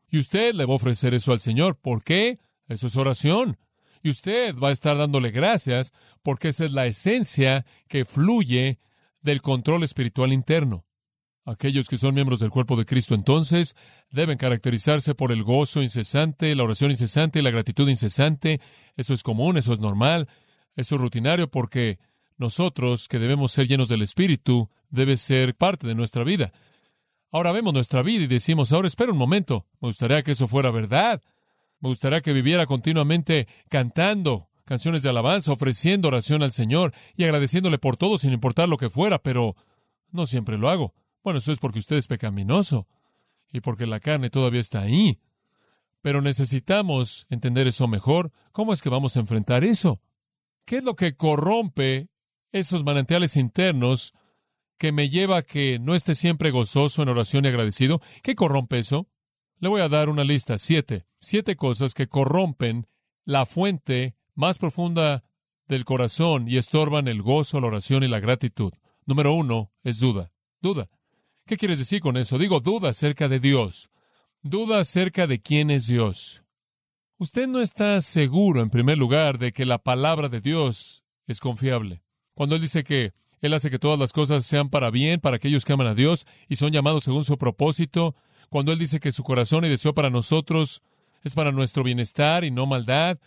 Y 0.09 0.21
usted 0.21 0.54
le 0.54 0.64
va 0.64 0.75
a 0.75 0.76
ofrecer 0.76 1.14
eso 1.14 1.33
al 1.33 1.40
Señor. 1.40 1.81
¿Por 1.81 2.04
qué? 2.04 2.38
Eso 2.69 2.87
es 2.87 2.97
oración. 2.97 3.59
Y 4.04 4.11
usted 4.11 4.54
va 4.57 4.69
a 4.69 4.73
estar 4.73 4.97
dándole 4.97 5.33
gracias 5.33 5.92
porque 6.23 6.50
esa 6.50 6.64
es 6.64 6.71
la 6.71 6.87
esencia 6.87 7.66
que 7.88 8.04
fluye 8.04 8.78
del 9.21 9.42
control 9.42 9.83
espiritual 9.83 10.33
interno. 10.33 10.87
Aquellos 11.45 11.89
que 11.89 11.97
son 11.97 12.15
miembros 12.15 12.39
del 12.39 12.51
cuerpo 12.51 12.77
de 12.77 12.85
Cristo 12.85 13.15
entonces 13.15 13.75
deben 14.11 14.39
caracterizarse 14.39 15.15
por 15.15 15.33
el 15.33 15.43
gozo 15.43 15.83
incesante, 15.83 16.55
la 16.55 16.63
oración 16.63 16.93
incesante 16.93 17.41
y 17.41 17.43
la 17.43 17.51
gratitud 17.51 17.89
incesante. 17.89 18.61
Eso 18.97 19.13
es 19.13 19.25
común, 19.25 19.57
eso 19.57 19.73
es 19.73 19.81
normal, 19.81 20.29
eso 20.77 20.95
es 20.95 21.01
rutinario 21.01 21.51
porque 21.51 21.99
nosotros 22.37 23.09
que 23.09 23.19
debemos 23.19 23.51
ser 23.51 23.67
llenos 23.67 23.89
del 23.89 24.03
Espíritu 24.03 24.71
debe 24.91 25.17
ser 25.17 25.57
parte 25.57 25.87
de 25.87 25.97
nuestra 25.97 26.23
vida. 26.23 26.53
Ahora 27.33 27.51
vemos 27.51 27.73
nuestra 27.73 28.03
vida 28.03 28.25
y 28.25 28.29
decimos, 28.29 28.73
ahora 28.73 28.89
espera 28.89 29.11
un 29.11 29.19
momento, 29.19 29.67
me 29.81 29.89
gustaría 29.89 30.23
que 30.23 30.33
eso 30.33 30.47
fuera 30.47 30.71
verdad. 30.71 31.23
Me 31.81 31.89
gustaría 31.89 32.21
que 32.21 32.33
viviera 32.33 32.67
continuamente 32.67 33.49
cantando 33.69 34.49
canciones 34.65 35.03
de 35.03 35.09
alabanza, 35.09 35.51
ofreciendo 35.51 36.09
oración 36.09 36.45
al 36.45 36.53
Señor 36.53 36.93
y 37.17 37.25
agradeciéndole 37.25 37.79
por 37.79 37.97
todo 37.97 38.19
sin 38.19 38.33
importar 38.33 38.69
lo 38.69 38.77
que 38.77 38.89
fuera, 38.89 39.21
pero 39.21 39.57
no 40.13 40.27
siempre 40.27 40.59
lo 40.59 40.69
hago. 40.71 40.95
Bueno, 41.23 41.38
eso 41.38 41.52
es 41.52 41.59
porque 41.59 41.79
usted 41.79 41.97
es 41.97 42.07
pecaminoso 42.07 42.87
y 43.52 43.61
porque 43.61 43.87
la 43.87 44.00
carne 44.00 44.31
todavía 44.31 44.61
está 44.61 44.81
ahí. 44.81 45.21
Pero 46.00 46.21
necesitamos 46.21 47.26
entender 47.31 47.67
eso 47.67 47.87
mejor. 47.87 48.33
¿Cómo 48.50 48.73
es 48.73 48.83
que 48.83 48.88
vamos 48.88 49.17
a 49.17 49.21
enfrentar 49.21 49.62
eso? 49.62 50.00
¿Qué 50.64 50.79
es 50.79 50.85
lo 50.85 50.97
que 50.97 51.17
corrompe 51.17 52.09
esos 52.50 52.85
manantiales 52.85 53.37
internos 53.37 54.14
que 54.79 54.91
me 54.91 55.09
lleva 55.09 55.38
a 55.38 55.43
que 55.43 55.79
no 55.79 55.95
esté 55.95 56.14
siempre 56.14 56.50
gozoso 56.50 57.02
en 57.02 57.09
oración 57.09 57.45
y 57.45 57.49
agradecido? 57.49 58.00
¿Qué 58.23 58.35
corrompe 58.35 58.79
eso? 58.79 59.09
Le 59.59 59.69
voy 59.69 59.81
a 59.81 59.88
dar 59.88 60.09
una 60.09 60.25
lista, 60.25 60.59
siete. 60.59 61.07
Siete 61.21 61.55
cosas 61.55 61.95
que 61.95 62.09
corrompen 62.09 62.88
la 63.25 63.47
fuente 63.47 64.17
más 64.35 64.59
profunda 64.59 65.23
del 65.69 65.85
corazón 65.85 66.49
y 66.49 66.57
estorban 66.57 67.07
el 67.07 67.23
gozo, 67.23 67.61
la 67.61 67.69
oración 67.69 68.02
y 68.02 68.09
la 68.09 68.19
gratitud. 68.19 68.73
Número 69.07 69.33
uno 69.35 69.71
es 69.85 70.00
duda. 70.00 70.33
Duda. 70.61 70.88
¿Qué 71.47 71.57
quieres 71.57 71.79
decir 71.79 72.01
con 72.01 72.17
eso? 72.17 72.39
Digo, 72.39 72.61
duda 72.61 72.91
acerca 72.91 73.29
de 73.29 73.41
Dios. 73.41 73.91
Duda 74.43 74.81
acerca 74.81 75.27
de 75.27 75.41
quién 75.41 75.71
es 75.71 75.87
Dios. 75.87 76.45
Usted 77.19 77.47
no 77.47 77.61
está 77.61 78.01
seguro, 78.01 78.61
en 78.61 78.71
primer 78.71 78.99
lugar, 78.99 79.39
de 79.39 79.53
que 79.53 79.65
la 79.65 79.79
palabra 79.79 80.29
de 80.29 80.41
Dios 80.41 81.05
es 81.27 81.41
confiable. 81.41 82.03
Cuando 82.35 82.57
Él 82.57 82.63
dice 82.63 82.85
que 82.85 83.13
Él 83.41 83.55
hace 83.55 83.71
que 83.71 83.79
todas 83.79 83.99
las 83.99 84.13
cosas 84.13 84.45
sean 84.45 84.71
para 84.71 84.91
bien, 84.91 85.21
para 85.21 85.37
aquellos 85.37 85.65
que 85.65 85.73
aman 85.73 85.87
a 85.87 85.95
Dios 85.95 86.27
y 86.49 86.57
son 86.57 86.73
llamados 86.73 87.05
según 87.05 87.25
su 87.25 87.39
propósito, 87.39 88.15
cuando 88.49 88.73
Él 88.73 88.79
dice 88.79 89.01
que 89.01 89.13
su 89.13 89.23
corazón 89.23 89.65
y 89.65 89.69
deseo 89.69 89.95
para 89.95 90.11
nosotros 90.11 90.83
es 91.23 91.35
para 91.35 91.53
nuestro 91.53 91.85
bienestar 91.85 92.45
y 92.45 92.51
no 92.51 92.67
maldad, 92.67 93.19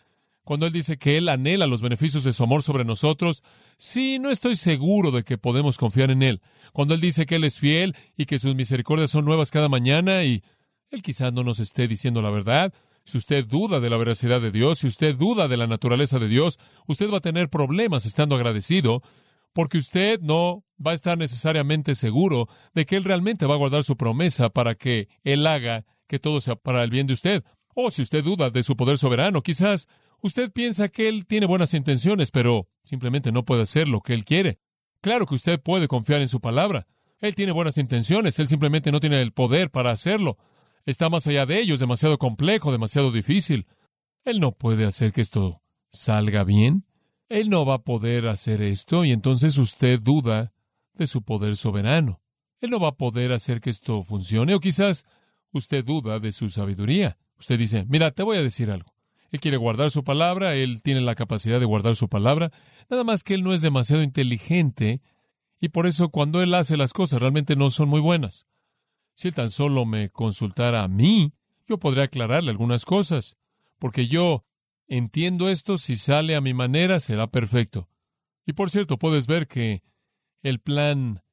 cuando 0.46 0.68
Él 0.68 0.72
dice 0.72 0.98
que 0.98 1.18
Él 1.18 1.28
anhela 1.28 1.68
los 1.68 1.82
beneficios 1.82 2.24
de 2.24 2.32
su 2.32 2.44
amor 2.44 2.64
sobre 2.64 2.86
nosotros, 2.86 3.44
sí, 3.78 4.20
no 4.20 4.30
estoy 4.30 4.56
seguro 4.56 5.12
de 5.12 5.24
que 5.24 5.38
podemos 5.38 5.78
confiar 5.78 6.12
en 6.12 6.24
Él. 6.24 6.42
Cuando 6.72 6.94
Él 6.94 7.02
dice 7.02 7.26
que 7.26 7.36
Él 7.36 7.44
es 7.44 7.60
fiel 7.60 7.96
y 8.16 8.26
que 8.26 8.40
sus 8.40 8.56
misericordias 8.56 9.12
son 9.12 9.26
nuevas 9.26 9.52
cada 9.52 9.68
mañana 9.68 10.24
y 10.24 10.44
Él 10.92 11.02
quizás 11.02 11.34
no 11.34 11.44
nos 11.44 11.60
esté 11.60 11.88
diciendo 11.88 12.22
la 12.22 12.30
verdad. 12.30 12.74
Si 13.04 13.18
usted 13.18 13.46
duda 13.46 13.80
de 13.80 13.90
la 13.90 13.98
veracidad 13.98 14.40
de 14.40 14.52
Dios, 14.52 14.80
si 14.80 14.88
usted 14.88 15.16
duda 15.16 15.48
de 15.48 15.58
la 15.58 15.68
naturaleza 15.68 16.20
de 16.20 16.28
Dios, 16.28 16.60
usted 16.88 17.12
va 17.12 17.18
a 17.18 17.22
tener 17.22 17.50
problemas 17.50 18.06
estando 18.06 18.36
agradecido 18.36 19.02
porque 19.54 19.78
usted 19.78 20.20
no 20.22 20.64
va 20.86 20.92
a 20.92 20.96
estar 20.96 21.18
necesariamente 21.18 21.96
seguro 21.96 22.48
de 22.74 22.86
que 22.86 22.98
Él 22.98 23.04
realmente 23.04 23.46
va 23.46 23.56
a 23.56 23.58
guardar 23.58 23.84
su 23.84 23.98
promesa 23.98 24.50
para 24.50 24.76
que 24.76 25.08
Él 25.24 25.48
haga 25.48 25.86
que 26.08 26.20
todo 26.20 26.40
sea 26.42 26.56
para 26.56 26.84
el 26.84 26.92
bien 26.92 27.08
de 27.08 27.14
usted. 27.14 27.44
O 27.74 27.90
si 27.90 28.02
usted 28.02 28.24
duda 28.24 28.50
de 28.50 28.64
su 28.64 28.76
poder 28.76 28.98
soberano, 28.98 29.42
quizás 29.42 29.88
usted 30.22 30.52
piensa 30.52 30.90
que 30.90 31.10
Él 31.10 31.26
tiene 31.26 31.46
buenas 31.46 31.74
intenciones, 31.74 32.32
pero 32.32 32.68
simplemente 32.84 33.32
no 33.32 33.46
puede 33.46 33.64
hacer 33.64 33.88
lo 33.88 34.02
que 34.02 34.14
Él 34.14 34.26
quiere. 34.26 34.60
Claro 35.02 35.26
que 35.26 35.36
usted 35.36 35.62
puede 35.62 35.88
confiar 35.88 36.22
en 36.22 36.28
su 36.28 36.42
palabra. 36.42 36.88
Él 37.20 37.36
tiene 37.36 37.52
buenas 37.52 37.78
intenciones, 37.78 38.40
Él 38.40 38.48
simplemente 38.48 38.92
no 38.92 39.00
tiene 39.00 39.22
el 39.22 39.32
poder 39.32 39.72
para 39.72 39.92
hacerlo. 39.92 40.38
Está 40.86 41.10
más 41.10 41.26
allá 41.28 41.46
de 41.46 41.60
ello, 41.60 41.74
es 41.74 41.80
demasiado 41.80 42.18
complejo, 42.18 42.72
demasiado 42.72 43.12
difícil. 43.12 43.68
Él 44.24 44.40
no 44.40 44.52
puede 44.52 44.86
hacer 44.86 45.12
que 45.12 45.22
esto 45.22 45.62
salga 45.92 46.44
bien. 46.44 46.86
Él 47.30 47.50
no 47.50 47.66
va 47.66 47.76
a 47.76 47.84
poder 47.84 48.28
hacer 48.28 48.62
esto 48.62 49.06
y 49.06 49.12
entonces 49.12 49.58
usted 49.58 50.00
duda 50.00 50.54
de 50.94 51.08
su 51.08 51.24
poder 51.24 51.56
soberano. 51.56 52.22
Él 52.62 52.70
no 52.70 52.80
va 52.80 52.90
a 52.90 52.96
poder 52.96 53.32
hacer 53.32 53.62
que 53.62 53.70
esto 53.70 54.02
funcione 54.04 54.54
o 54.54 54.60
quizás 54.60 55.06
usted 55.52 55.84
duda 55.84 56.20
de 56.20 56.32
su 56.32 56.50
sabiduría. 56.50 57.18
Usted 57.38 57.60
dice, 57.60 57.86
mira, 57.88 58.12
te 58.12 58.24
voy 58.24 58.38
a 58.38 58.44
decir 58.44 58.72
algo. 58.72 58.95
Él 59.36 59.42
quiere 59.42 59.58
guardar 59.58 59.92
su 59.92 60.06
palabra, 60.06 60.56
él 60.56 60.82
tiene 60.82 61.02
la 61.02 61.14
capacidad 61.14 61.60
de 61.60 61.66
guardar 61.66 61.98
su 61.98 62.08
palabra, 62.08 62.52
nada 62.90 63.04
más 63.04 63.22
que 63.22 63.34
él 63.34 63.44
no 63.44 63.54
es 63.54 63.62
demasiado 63.62 64.02
inteligente 64.02 65.02
y 65.60 65.70
por 65.70 65.88
eso 65.88 66.08
cuando 66.08 66.42
él 66.42 66.54
hace 66.54 66.78
las 66.78 66.94
cosas 66.94 67.20
realmente 67.20 67.58
no 67.58 67.70
son 67.70 67.90
muy 67.90 68.00
buenas. 68.00 68.48
Si 69.14 69.28
él 69.28 69.34
tan 69.34 69.52
solo 69.52 69.84
me 69.84 70.08
consultara 70.08 70.84
a 70.84 70.88
mí, 70.88 71.34
yo 71.68 71.78
podría 71.78 72.06
aclararle 72.06 72.50
algunas 72.50 72.86
cosas, 72.86 73.36
porque 73.78 74.08
yo 74.08 74.46
entiendo 74.88 75.50
esto, 75.50 75.78
si 75.78 75.98
sale 75.98 76.38
a 76.38 76.42
mi 76.42 76.54
manera 76.54 77.02
será 77.02 77.28
perfecto. 77.28 77.90
Y 78.46 78.54
por 78.54 78.70
cierto, 78.70 78.98
puedes 78.98 79.28
ver 79.28 79.48
que 79.50 79.84
el 80.44 80.62
plan 80.62 81.24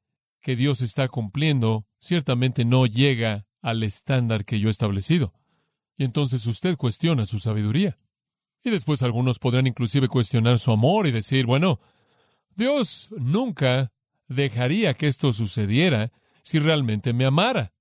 que 0.41 0.57
Dios 0.57 0.81
está 0.81 1.07
cumpliendo 1.07 1.87
ciertamente 1.99 2.65
no 2.65 2.85
llega 2.85 3.45
al 3.61 3.81
estándar 3.83 4.43
que 4.43 4.59
yo 4.59 4.67
he 4.67 4.71
establecido. 4.71 5.33
Y 5.97 6.03
entonces 6.03 6.45
usted 6.47 6.77
cuestiona 6.77 7.25
su 7.25 7.39
sabiduría. 7.39 7.97
Y 8.63 8.69
después 8.69 9.03
algunos 9.03 9.39
podrán 9.39 9.67
inclusive 9.67 10.07
cuestionar 10.07 10.57
su 10.59 10.71
amor 10.71 11.07
y 11.07 11.11
decir, 11.11 11.45
bueno, 11.45 11.79
Dios 12.55 13.09
nunca 13.11 13.91
dejaría 14.27 14.93
que 14.93 15.07
esto 15.07 15.33
sucediera 15.33 16.11
si 16.43 16.59
realmente 16.59 17.13
me 17.13 17.25
amara. 17.25 17.73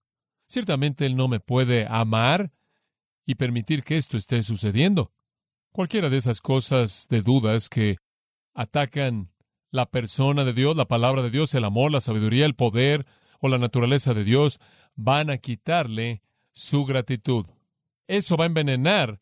Ciertamente 0.47 1.07
Él 1.07 1.17
no 1.17 1.29
me 1.29 1.41
puede 1.41 1.87
amar 1.89 2.53
y 3.25 3.37
permitir 3.37 3.85
que 3.85 3.97
esto 3.97 4.17
esté 4.17 4.43
sucediendo. 4.43 5.13
Cualquiera 5.71 6.11
de 6.11 6.19
esas 6.19 6.41
cosas 6.41 7.07
de 7.09 7.23
dudas 7.23 7.69
que 7.69 7.97
atacan 8.53 9.31
la 9.71 9.87
persona 9.91 10.45
de 10.45 10.53
Dios, 10.53 10.77
la 10.77 10.87
palabra 10.87 11.23
de 11.23 11.31
Dios, 11.31 11.55
el 11.55 11.65
amor, 11.65 11.91
la 11.93 12.01
sabiduría, 12.01 12.45
el 12.45 12.55
poder 12.55 13.07
o 13.41 13.49
la 13.49 13.59
naturaleza 13.59 14.13
de 14.13 14.25
Dios, 14.25 14.61
van 14.95 15.31
a 15.31 15.39
quitarle 15.39 16.23
su 16.53 16.85
gratitud. 16.85 17.47
Eso 18.13 18.37
va 18.37 18.45
a 18.45 18.47
envenenar 18.47 19.21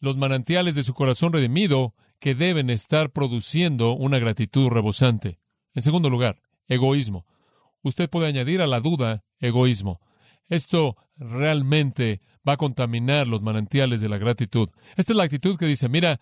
los 0.00 0.16
manantiales 0.16 0.74
de 0.74 0.82
su 0.82 0.94
corazón 0.94 1.34
redimido 1.34 1.94
que 2.18 2.34
deben 2.34 2.70
estar 2.70 3.10
produciendo 3.10 3.92
una 3.92 4.18
gratitud 4.18 4.68
rebosante. 4.68 5.38
En 5.74 5.82
segundo 5.82 6.08
lugar, 6.08 6.40
egoísmo. 6.66 7.26
Usted 7.82 8.08
puede 8.08 8.28
añadir 8.28 8.62
a 8.62 8.66
la 8.66 8.80
duda 8.80 9.22
egoísmo. 9.38 10.00
Esto 10.48 10.96
realmente 11.18 12.20
va 12.48 12.54
a 12.54 12.56
contaminar 12.56 13.26
los 13.26 13.42
manantiales 13.42 14.00
de 14.00 14.08
la 14.08 14.16
gratitud. 14.16 14.70
Esta 14.96 15.12
es 15.12 15.16
la 15.16 15.24
actitud 15.24 15.58
que 15.58 15.66
dice, 15.66 15.90
mira, 15.90 16.18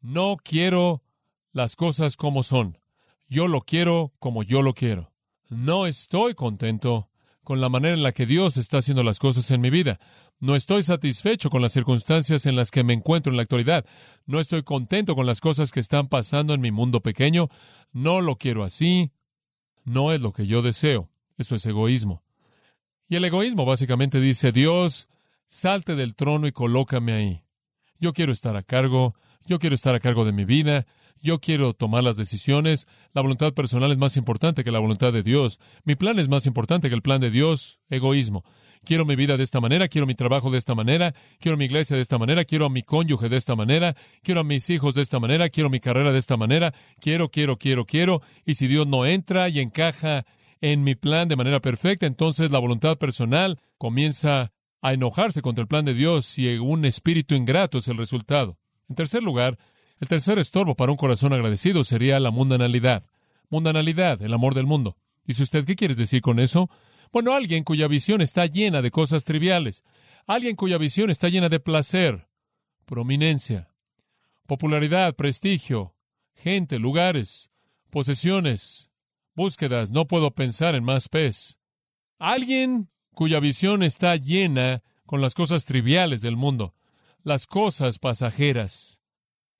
no 0.00 0.36
quiero 0.40 1.02
las 1.50 1.74
cosas 1.74 2.16
como 2.16 2.44
son. 2.44 2.78
Yo 3.26 3.48
lo 3.48 3.62
quiero 3.62 4.12
como 4.20 4.44
yo 4.44 4.62
lo 4.62 4.72
quiero. 4.72 5.12
No 5.48 5.88
estoy 5.88 6.34
contento 6.34 7.10
con 7.42 7.60
la 7.60 7.68
manera 7.68 7.94
en 7.94 8.04
la 8.04 8.12
que 8.12 8.26
Dios 8.26 8.56
está 8.56 8.78
haciendo 8.78 9.02
las 9.02 9.18
cosas 9.18 9.50
en 9.50 9.60
mi 9.60 9.70
vida. 9.70 9.98
No 10.40 10.56
estoy 10.56 10.82
satisfecho 10.82 11.50
con 11.50 11.60
las 11.60 11.72
circunstancias 11.72 12.46
en 12.46 12.56
las 12.56 12.70
que 12.70 12.82
me 12.82 12.94
encuentro 12.94 13.30
en 13.30 13.36
la 13.36 13.42
actualidad. 13.42 13.84
No 14.24 14.40
estoy 14.40 14.62
contento 14.62 15.14
con 15.14 15.26
las 15.26 15.38
cosas 15.38 15.70
que 15.70 15.80
están 15.80 16.08
pasando 16.08 16.54
en 16.54 16.62
mi 16.62 16.72
mundo 16.72 17.02
pequeño. 17.02 17.50
No 17.92 18.22
lo 18.22 18.36
quiero 18.36 18.64
así. 18.64 19.12
No 19.84 20.12
es 20.12 20.22
lo 20.22 20.32
que 20.32 20.46
yo 20.46 20.62
deseo. 20.62 21.10
Eso 21.36 21.54
es 21.54 21.66
egoísmo. 21.66 22.22
Y 23.06 23.16
el 23.16 23.24
egoísmo 23.26 23.66
básicamente 23.66 24.18
dice, 24.18 24.50
Dios, 24.50 25.08
salte 25.46 25.94
del 25.94 26.14
trono 26.14 26.46
y 26.46 26.52
colócame 26.52 27.12
ahí. 27.12 27.44
Yo 27.98 28.14
quiero 28.14 28.32
estar 28.32 28.56
a 28.56 28.62
cargo, 28.62 29.14
yo 29.44 29.58
quiero 29.58 29.74
estar 29.74 29.94
a 29.94 30.00
cargo 30.00 30.24
de 30.24 30.32
mi 30.32 30.46
vida, 30.46 30.86
yo 31.20 31.38
quiero 31.40 31.74
tomar 31.74 32.02
las 32.02 32.16
decisiones, 32.16 32.86
la 33.12 33.20
voluntad 33.20 33.52
personal 33.52 33.90
es 33.90 33.98
más 33.98 34.16
importante 34.16 34.64
que 34.64 34.70
la 34.70 34.78
voluntad 34.78 35.12
de 35.12 35.22
Dios, 35.22 35.60
mi 35.84 35.96
plan 35.96 36.18
es 36.18 36.28
más 36.28 36.46
importante 36.46 36.88
que 36.88 36.94
el 36.94 37.02
plan 37.02 37.20
de 37.20 37.30
Dios, 37.30 37.78
egoísmo. 37.90 38.42
Quiero 38.84 39.04
mi 39.04 39.14
vida 39.14 39.36
de 39.36 39.44
esta 39.44 39.60
manera, 39.60 39.88
quiero 39.88 40.06
mi 40.06 40.14
trabajo 40.14 40.50
de 40.50 40.58
esta 40.58 40.74
manera, 40.74 41.14
quiero 41.38 41.58
mi 41.58 41.66
iglesia 41.66 41.96
de 41.96 42.02
esta 42.02 42.18
manera, 42.18 42.44
quiero 42.44 42.66
a 42.66 42.70
mi 42.70 42.82
cónyuge 42.82 43.28
de 43.28 43.36
esta 43.36 43.54
manera, 43.54 43.94
quiero 44.22 44.40
a 44.40 44.44
mis 44.44 44.70
hijos 44.70 44.94
de 44.94 45.02
esta 45.02 45.20
manera, 45.20 45.50
quiero 45.50 45.68
mi 45.68 45.80
carrera 45.80 46.12
de 46.12 46.18
esta 46.18 46.38
manera, 46.38 46.72
quiero, 46.98 47.28
quiero, 47.28 47.58
quiero, 47.58 47.84
quiero, 47.84 48.22
y 48.46 48.54
si 48.54 48.68
Dios 48.68 48.86
no 48.86 49.04
entra 49.04 49.48
y 49.50 49.60
encaja 49.60 50.24
en 50.62 50.82
mi 50.82 50.94
plan 50.94 51.28
de 51.28 51.36
manera 51.36 51.60
perfecta, 51.60 52.06
entonces 52.06 52.50
la 52.50 52.58
voluntad 52.58 52.96
personal 52.96 53.58
comienza 53.76 54.50
a 54.82 54.92
enojarse 54.94 55.42
contra 55.42 55.62
el 55.62 55.68
plan 55.68 55.84
de 55.84 55.94
Dios 55.94 56.26
si 56.26 56.48
un 56.56 56.84
espíritu 56.84 57.34
ingrato 57.34 57.78
es 57.78 57.88
el 57.88 57.98
resultado. 57.98 58.58
En 58.88 58.96
tercer 58.96 59.22
lugar, 59.22 59.58
el 60.00 60.08
tercer 60.08 60.38
estorbo 60.38 60.74
para 60.74 60.90
un 60.90 60.96
corazón 60.96 61.32
agradecido 61.32 61.84
sería 61.84 62.18
la 62.18 62.30
mundanalidad. 62.30 63.04
Mundanalidad, 63.50 64.22
el 64.22 64.32
amor 64.32 64.54
del 64.54 64.66
mundo. 64.66 64.96
Dice 65.24 65.42
usted, 65.42 65.64
¿qué 65.64 65.76
quieres 65.76 65.98
decir 65.98 66.22
con 66.22 66.40
eso? 66.40 66.70
Bueno, 67.12 67.32
alguien 67.32 67.64
cuya 67.64 67.88
visión 67.88 68.20
está 68.20 68.46
llena 68.46 68.82
de 68.82 68.90
cosas 68.90 69.24
triviales, 69.24 69.82
alguien 70.26 70.54
cuya 70.54 70.78
visión 70.78 71.10
está 71.10 71.28
llena 71.28 71.48
de 71.48 71.58
placer, 71.58 72.28
prominencia, 72.86 73.68
popularidad, 74.46 75.16
prestigio, 75.16 75.96
gente, 76.34 76.78
lugares, 76.78 77.50
posesiones, 77.90 78.90
búsquedas, 79.34 79.90
no 79.90 80.06
puedo 80.06 80.30
pensar 80.32 80.74
en 80.74 80.84
más 80.84 81.08
pez. 81.08 81.58
Alguien 82.18 82.90
cuya 83.14 83.40
visión 83.40 83.82
está 83.82 84.14
llena 84.16 84.82
con 85.04 85.20
las 85.20 85.34
cosas 85.34 85.64
triviales 85.64 86.20
del 86.20 86.36
mundo, 86.36 86.74
las 87.24 87.46
cosas 87.46 87.98
pasajeras. 87.98 89.00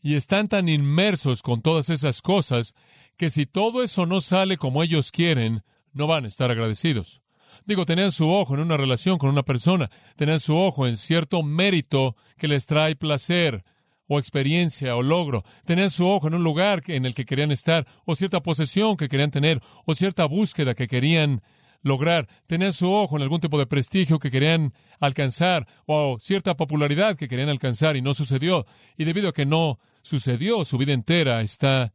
Y 0.01 0.15
están 0.15 0.49
tan 0.49 0.69
inmersos 0.69 1.43
con 1.43 1.61
todas 1.63 1.91
esas 1.91 2.23
cosas 2.23 2.75
que 3.17 3.29
si 3.29 3.45
todo 3.45 3.83
eso 3.83 4.07
no 4.07 4.21
sale 4.21 4.57
como 4.57 4.83
ellos 4.83 5.11
quieren, 5.11 5.63
no 5.93 6.07
van 6.07 6.25
a 6.25 6.29
estar 6.29 6.51
agradecidos. 6.51 7.20
Digo, 7.67 7.87
tenían 7.87 8.13
su 8.13 8.29
ojo 8.31 8.55
en 8.55 8.61
una 8.61 8.77
relación 8.77 9.19
con 9.19 9.31
una 9.31 9.43
persona, 9.43 9.91
tenían 10.17 10.41
su 10.41 10.57
ojo 10.57 10.87
en 10.87 10.97
cierto 10.97 11.43
mérito 11.43 12.17
que 12.37 12.49
les 12.49 12.67
trae 12.67 12.97
placer, 12.97 13.65
o 14.11 14.19
experiencia 14.19 14.97
o 14.97 15.03
logro. 15.03 15.45
Tenían 15.65 15.89
su 15.89 16.05
ojo 16.05 16.27
en 16.27 16.35
un 16.35 16.43
lugar 16.43 16.83
en 16.89 17.07
el 17.07 17.15
que 17.15 17.25
querían 17.25 17.53
estar, 17.53 17.87
o 18.05 18.17
cierta 18.17 18.43
posesión 18.43 18.97
que 18.97 19.09
querían 19.09 19.31
tener, 19.31 19.61
o 19.87 19.95
cierta 19.95 20.27
búsqueda 20.27 20.75
que 20.75 20.89
querían 20.89 21.43
lograr. 21.83 22.29
Tenían 22.49 22.73
su 22.73 22.91
ojo 22.91 23.17
en 23.17 23.23
algún 23.23 23.41
tipo 23.41 23.57
de 23.57 23.67
prestigio 23.67 24.19
que 24.19 24.33
querían 24.33 24.75
alcanzar, 24.99 25.69
o 25.87 26.19
cierta 26.21 26.57
popularidad 26.57 27.17
que 27.17 27.29
querían 27.29 27.51
alcanzar 27.51 27.97
y 27.97 28.03
no 28.03 28.13
sucedió. 28.13 28.67
Y 28.99 29.05
debido 29.05 29.29
a 29.29 29.33
que 29.33 29.47
no 29.47 29.79
sucedió, 30.03 30.65
su 30.65 30.77
vida 30.77 30.93
entera 30.93 31.41
está 31.41 31.93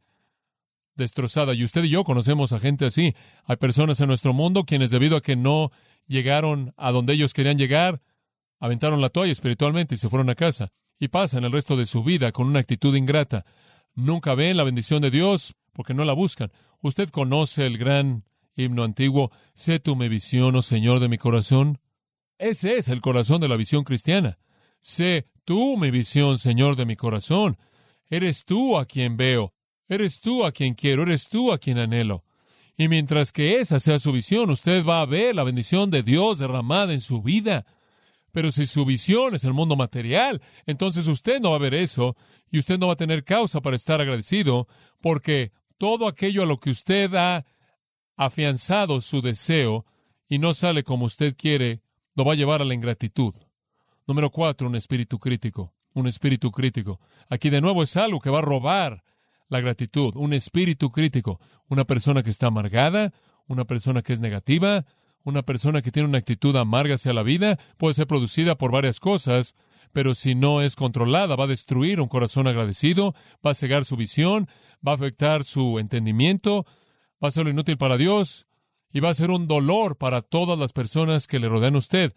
destrozada. 0.96 1.54
Y 1.54 1.64
usted 1.64 1.84
y 1.84 1.90
yo 1.90 2.04
conocemos 2.04 2.52
a 2.52 2.60
gente 2.60 2.86
así. 2.86 3.14
Hay 3.44 3.56
personas 3.56 4.00
en 4.00 4.08
nuestro 4.08 4.32
mundo 4.32 4.64
quienes 4.64 4.90
debido 4.90 5.16
a 5.16 5.22
que 5.22 5.36
no 5.36 5.70
llegaron 6.06 6.72
a 6.76 6.92
donde 6.92 7.12
ellos 7.12 7.32
querían 7.32 7.58
llegar, 7.58 8.00
aventaron 8.58 9.00
la 9.00 9.10
toalla 9.10 9.32
espiritualmente 9.32 9.94
y 9.94 9.98
se 9.98 10.08
fueron 10.08 10.30
a 10.30 10.34
casa 10.34 10.68
y 10.98 11.08
pasan 11.08 11.44
el 11.44 11.52
resto 11.52 11.76
de 11.76 11.86
su 11.86 12.02
vida 12.02 12.32
con 12.32 12.46
una 12.46 12.60
actitud 12.60 12.94
ingrata. 12.96 13.44
Nunca 13.94 14.34
ven 14.34 14.56
la 14.56 14.64
bendición 14.64 15.02
de 15.02 15.10
Dios 15.10 15.54
porque 15.72 15.94
no 15.94 16.04
la 16.04 16.12
buscan. 16.12 16.50
Usted 16.80 17.10
conoce 17.10 17.66
el 17.66 17.78
gran 17.78 18.24
himno 18.56 18.84
antiguo, 18.84 19.30
Sé 19.54 19.80
tú 19.80 19.96
mi 19.96 20.08
visión, 20.08 20.56
oh 20.56 20.62
Señor 20.62 21.00
de 21.00 21.08
mi 21.08 21.18
corazón. 21.18 21.78
Ese 22.38 22.76
es 22.78 22.88
el 22.88 23.00
corazón 23.00 23.40
de 23.40 23.48
la 23.48 23.56
visión 23.56 23.84
cristiana. 23.84 24.38
Sé 24.80 25.28
tú 25.44 25.76
mi 25.76 25.90
visión, 25.90 26.38
Señor 26.38 26.76
de 26.76 26.86
mi 26.86 26.96
corazón. 26.96 27.58
Eres 28.08 28.44
tú 28.44 28.76
a 28.78 28.86
quien 28.86 29.16
veo, 29.16 29.52
eres 29.88 30.20
tú 30.20 30.44
a 30.44 30.52
quien 30.52 30.74
quiero, 30.74 31.02
eres 31.02 31.28
tú 31.28 31.52
a 31.52 31.58
quien 31.58 31.78
anhelo. 31.78 32.24
Y 32.76 32.88
mientras 32.88 33.32
que 33.32 33.58
esa 33.58 33.80
sea 33.80 33.98
su 33.98 34.12
visión, 34.12 34.50
usted 34.50 34.84
va 34.84 35.00
a 35.00 35.06
ver 35.06 35.34
la 35.34 35.44
bendición 35.44 35.90
de 35.90 36.02
Dios 36.02 36.38
derramada 36.38 36.92
en 36.92 37.00
su 37.00 37.22
vida. 37.22 37.64
Pero 38.32 38.50
si 38.50 38.66
su 38.66 38.84
visión 38.84 39.34
es 39.34 39.44
el 39.44 39.54
mundo 39.54 39.76
material, 39.76 40.42
entonces 40.66 41.06
usted 41.06 41.40
no 41.40 41.50
va 41.50 41.56
a 41.56 41.60
ver 41.60 41.72
eso 41.72 42.16
y 42.50 42.58
usted 42.58 42.78
no 42.78 42.88
va 42.88 42.92
a 42.92 42.96
tener 42.96 43.24
causa 43.24 43.62
para 43.62 43.76
estar 43.76 44.00
agradecido 44.00 44.68
porque 45.00 45.52
todo 45.78 46.06
aquello 46.06 46.42
a 46.42 46.46
lo 46.46 46.60
que 46.60 46.68
usted 46.68 47.14
ha 47.14 47.46
afianzado 48.16 49.00
su 49.00 49.22
deseo 49.22 49.86
y 50.28 50.38
no 50.38 50.52
sale 50.52 50.82
como 50.82 51.06
usted 51.06 51.34
quiere, 51.34 51.80
lo 52.14 52.24
va 52.24 52.32
a 52.32 52.36
llevar 52.36 52.60
a 52.60 52.66
la 52.66 52.74
ingratitud. 52.74 53.34
Número 54.06 54.30
cuatro, 54.30 54.68
un 54.68 54.76
espíritu 54.76 55.18
crítico. 55.18 55.72
Un 55.94 56.06
espíritu 56.06 56.50
crítico. 56.50 57.00
Aquí 57.30 57.48
de 57.48 57.62
nuevo 57.62 57.82
es 57.82 57.96
algo 57.96 58.20
que 58.20 58.28
va 58.28 58.40
a 58.40 58.42
robar 58.42 59.02
la 59.48 59.60
gratitud. 59.60 60.14
Un 60.16 60.32
espíritu 60.32 60.90
crítico. 60.90 61.40
Una 61.68 61.84
persona 61.84 62.22
que 62.22 62.30
está 62.30 62.48
amargada, 62.48 63.12
Una 63.48 63.64
persona 63.64 64.02
que 64.02 64.12
es 64.12 64.18
negativa, 64.18 64.84
una 65.22 65.42
persona 65.42 65.80
que 65.80 65.92
tiene 65.92 66.08
una 66.08 66.18
actitud 66.18 66.56
amarga 66.56 66.94
hacia 66.94 67.12
la 67.12 67.22
vida, 67.22 67.58
puede 67.78 67.94
ser 67.94 68.08
producida 68.08 68.56
por 68.58 68.72
varias 68.72 68.98
cosas, 68.98 69.54
pero 69.92 70.14
si 70.14 70.34
no 70.34 70.62
es 70.62 70.76
controlada, 70.76 71.36
va 71.36 71.44
a 71.44 71.48
destruir 71.48 72.00
un 72.00 72.08
corazón 72.08 72.46
agradecido, 72.46 73.14
va 73.44 73.52
a 73.52 73.54
cegar 73.54 73.84
su 73.84 73.96
visión, 73.96 74.48
va 74.86 74.92
a 74.92 74.94
afectar 74.94 75.42
su 75.42 75.78
entendimiento, 75.78 76.64
va 77.22 77.28
a 77.28 77.30
ser 77.32 77.48
inútil 77.48 77.76
para 77.76 77.96
Dios 77.96 78.46
y 78.92 79.00
va 79.00 79.10
a 79.10 79.14
ser 79.14 79.30
un 79.30 79.48
dolor 79.48 79.96
para 79.96 80.22
todas 80.22 80.58
las 80.58 80.72
personas 80.72 81.26
que 81.26 81.40
le 81.40 81.48
rodean 81.48 81.74
a 81.74 81.78
usted. 81.78 82.12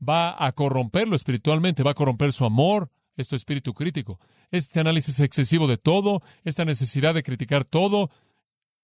Va 0.00 0.34
a 0.38 0.52
corromperlo 0.52 1.16
espiritualmente, 1.16 1.82
va 1.82 1.92
a 1.92 1.94
corromper 1.94 2.32
su 2.32 2.44
amor, 2.44 2.90
esto 3.16 3.36
es 3.36 3.40
espíritu 3.40 3.74
crítico. 3.74 4.18
Este 4.50 4.80
análisis 4.80 5.20
excesivo 5.20 5.66
de 5.66 5.76
todo, 5.76 6.22
esta 6.44 6.64
necesidad 6.64 7.14
de 7.14 7.22
criticar 7.22 7.64
todo, 7.64 8.10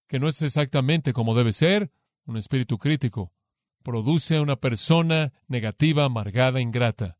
que 0.07 0.19
no 0.19 0.27
es 0.27 0.41
exactamente 0.41 1.13
como 1.13 1.35
debe 1.35 1.53
ser, 1.53 1.91
un 2.25 2.37
espíritu 2.37 2.77
crítico, 2.77 3.31
produce 3.83 4.37
a 4.37 4.41
una 4.41 4.55
persona 4.55 5.33
negativa, 5.47 6.05
amargada, 6.05 6.61
ingrata. 6.61 7.17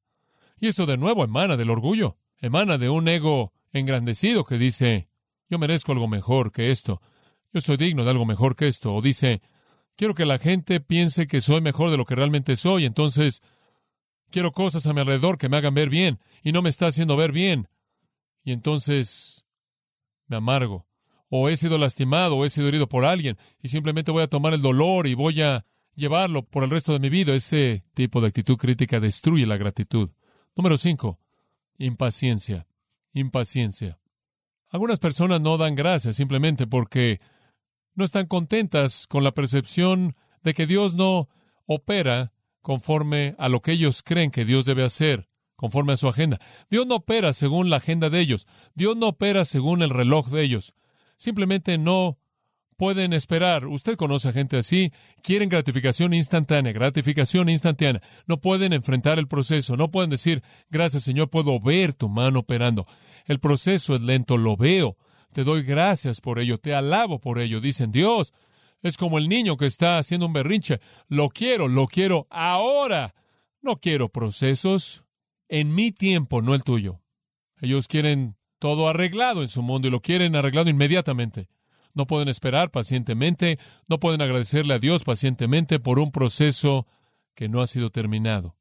Y 0.60 0.68
eso 0.68 0.86
de 0.86 0.98
nuevo 0.98 1.24
emana 1.24 1.58
del 1.58 1.70
orgullo, 1.70 2.18
emana 2.38 2.78
de 2.78 2.90
un 2.90 3.08
ego 3.08 3.54
engrandecido 3.72 4.44
que 4.44 4.58
dice, 4.58 5.10
yo 5.50 5.58
merezco 5.58 5.92
algo 5.92 6.08
mejor 6.08 6.52
que 6.52 6.72
esto, 6.72 7.02
yo 7.52 7.62
soy 7.62 7.78
digno 7.78 8.04
de 8.04 8.12
algo 8.12 8.26
mejor 8.26 8.56
que 8.56 8.68
esto, 8.68 8.94
o 8.94 9.02
dice, 9.02 9.42
quiero 9.96 10.14
que 10.14 10.26
la 10.26 10.38
gente 10.38 10.80
piense 10.80 11.28
que 11.28 11.42
soy 11.42 11.62
mejor 11.62 11.90
de 11.90 11.98
lo 11.98 12.06
que 12.06 12.16
realmente 12.16 12.56
soy, 12.56 12.86
entonces 12.86 13.42
quiero 14.32 14.52
cosas 14.52 14.86
a 14.88 14.94
mi 14.94 15.02
alrededor 15.02 15.38
que 15.38 15.50
me 15.50 15.58
hagan 15.58 15.74
ver 15.74 15.90
bien, 15.90 16.20
y 16.44 16.52
no 16.52 16.62
me 16.62 16.70
está 16.70 16.88
haciendo 16.88 17.18
ver 17.18 17.32
bien, 17.32 17.68
y 18.44 18.52
entonces 18.52 19.46
me 20.28 20.38
amargo, 20.38 20.88
o 21.30 21.50
he 21.50 21.58
sido 21.58 21.78
lastimado, 21.78 22.38
o 22.38 22.46
he 22.46 22.50
sido 22.50 22.68
herido 22.68 22.88
por 22.88 23.06
alguien, 23.06 23.38
y 23.62 23.70
simplemente 23.70 24.12
voy 24.12 24.24
a 24.24 24.28
tomar 24.28 24.54
el 24.54 24.62
dolor 24.62 25.08
y 25.08 25.14
voy 25.14 25.42
a 25.42 25.66
llevarlo 25.96 26.44
por 26.44 26.64
el 26.64 26.70
resto 26.70 26.94
de 26.94 27.00
mi 27.00 27.10
vida. 27.10 27.36
Ese 27.36 27.84
tipo 27.94 28.22
de 28.22 28.28
actitud 28.28 28.58
crítica 28.58 29.00
destruye 29.00 29.46
la 29.46 29.58
gratitud. 29.58 30.10
Número 30.56 30.78
cinco, 30.78 31.20
impaciencia. 31.78 32.66
Impaciencia. 33.14 34.00
Algunas 34.70 35.00
personas 35.00 35.42
no 35.42 35.58
dan 35.58 35.76
gracias 35.76 36.16
simplemente 36.16 36.68
porque 36.68 37.20
no 37.96 38.06
están 38.06 38.28
contentas 38.28 39.08
con 39.08 39.24
la 39.24 39.34
percepción 39.34 40.16
de 40.44 40.54
que 40.54 40.68
Dios 40.68 40.94
no 40.94 41.28
opera 41.66 42.32
conforme 42.62 43.36
a 43.38 43.50
lo 43.50 43.62
que 43.62 43.72
ellos 43.72 44.04
creen 44.04 44.32
que 44.32 44.46
Dios 44.46 44.66
debe 44.66 44.84
hacer, 44.84 45.30
conforme 45.56 45.94
a 45.94 45.98
su 45.98 46.08
agenda. 46.08 46.40
Dios 46.70 46.88
no 46.88 46.96
opera 46.96 47.34
según 47.34 47.70
la 47.70 47.78
agenda 47.78 48.10
de 48.10 48.20
ellos. 48.20 48.48
Dios 48.76 48.96
no 48.98 49.08
opera 49.10 49.46
según 49.46 49.82
el 49.82 49.90
reloj 49.90 50.30
de 50.30 50.44
ellos. 50.44 50.74
Simplemente 51.18 51.78
no 51.78 52.20
pueden 52.80 53.12
esperar. 53.12 53.68
Usted 53.68 53.98
conoce 53.98 54.30
a 54.30 54.32
gente 54.32 54.56
así, 54.56 54.94
quieren 55.22 55.50
gratificación 55.50 56.14
instantánea, 56.14 56.72
gratificación 56.72 57.50
instantánea. 57.50 58.02
No 58.26 58.40
pueden 58.40 58.72
enfrentar 58.72 59.20
el 59.20 59.28
proceso, 59.28 59.76
no 59.76 59.92
pueden 59.92 60.10
decir, 60.10 60.42
gracias 60.70 61.04
Señor, 61.04 61.30
puedo 61.30 61.60
ver 61.60 61.94
tu 61.94 62.08
mano 62.08 62.40
operando. 62.40 62.88
El 63.26 63.42
proceso 63.42 63.96
es 63.96 64.02
lento, 64.02 64.38
lo 64.38 64.56
veo. 64.56 64.96
Te 65.34 65.44
doy 65.44 65.64
gracias 65.64 66.22
por 66.22 66.40
ello, 66.40 66.58
te 66.58 66.74
alabo 66.74 67.20
por 67.20 67.40
ello. 67.40 67.60
Dicen, 67.60 67.92
Dios, 67.92 68.34
es 68.82 68.98
como 68.98 69.18
el 69.18 69.28
niño 69.28 69.58
que 69.58 69.66
está 69.66 69.98
haciendo 69.98 70.26
un 70.26 70.34
berrinche. 70.34 70.80
Lo 71.08 71.30
quiero, 71.30 71.68
lo 71.68 71.88
quiero 71.88 72.28
ahora. 72.30 73.16
No 73.62 73.78
quiero 73.80 74.10
procesos 74.10 75.04
en 75.48 75.76
mi 75.76 75.92
tiempo, 75.92 76.42
no 76.42 76.56
el 76.56 76.64
tuyo. 76.64 77.02
Ellos 77.62 77.88
quieren 77.88 78.38
todo 78.58 78.88
arreglado 78.88 79.42
en 79.42 79.50
su 79.50 79.62
mundo 79.62 79.88
y 79.88 79.92
lo 79.92 80.02
quieren 80.02 80.36
arreglado 80.36 80.70
inmediatamente 80.70 81.50
no 81.94 82.08
pueden 82.08 82.30
esperar 82.30 82.72
pacientemente, 82.72 83.60
no 83.88 84.00
pueden 84.00 84.22
agradecerle 84.22 84.74
a 84.74 84.80
Dios 84.80 85.04
pacientemente 85.04 85.80
por 85.80 86.00
un 86.00 86.12
proceso 86.12 86.88
que 87.36 87.50
no 87.50 87.62
ha 87.62 87.68
sido 87.68 87.90
terminado. 87.90 88.56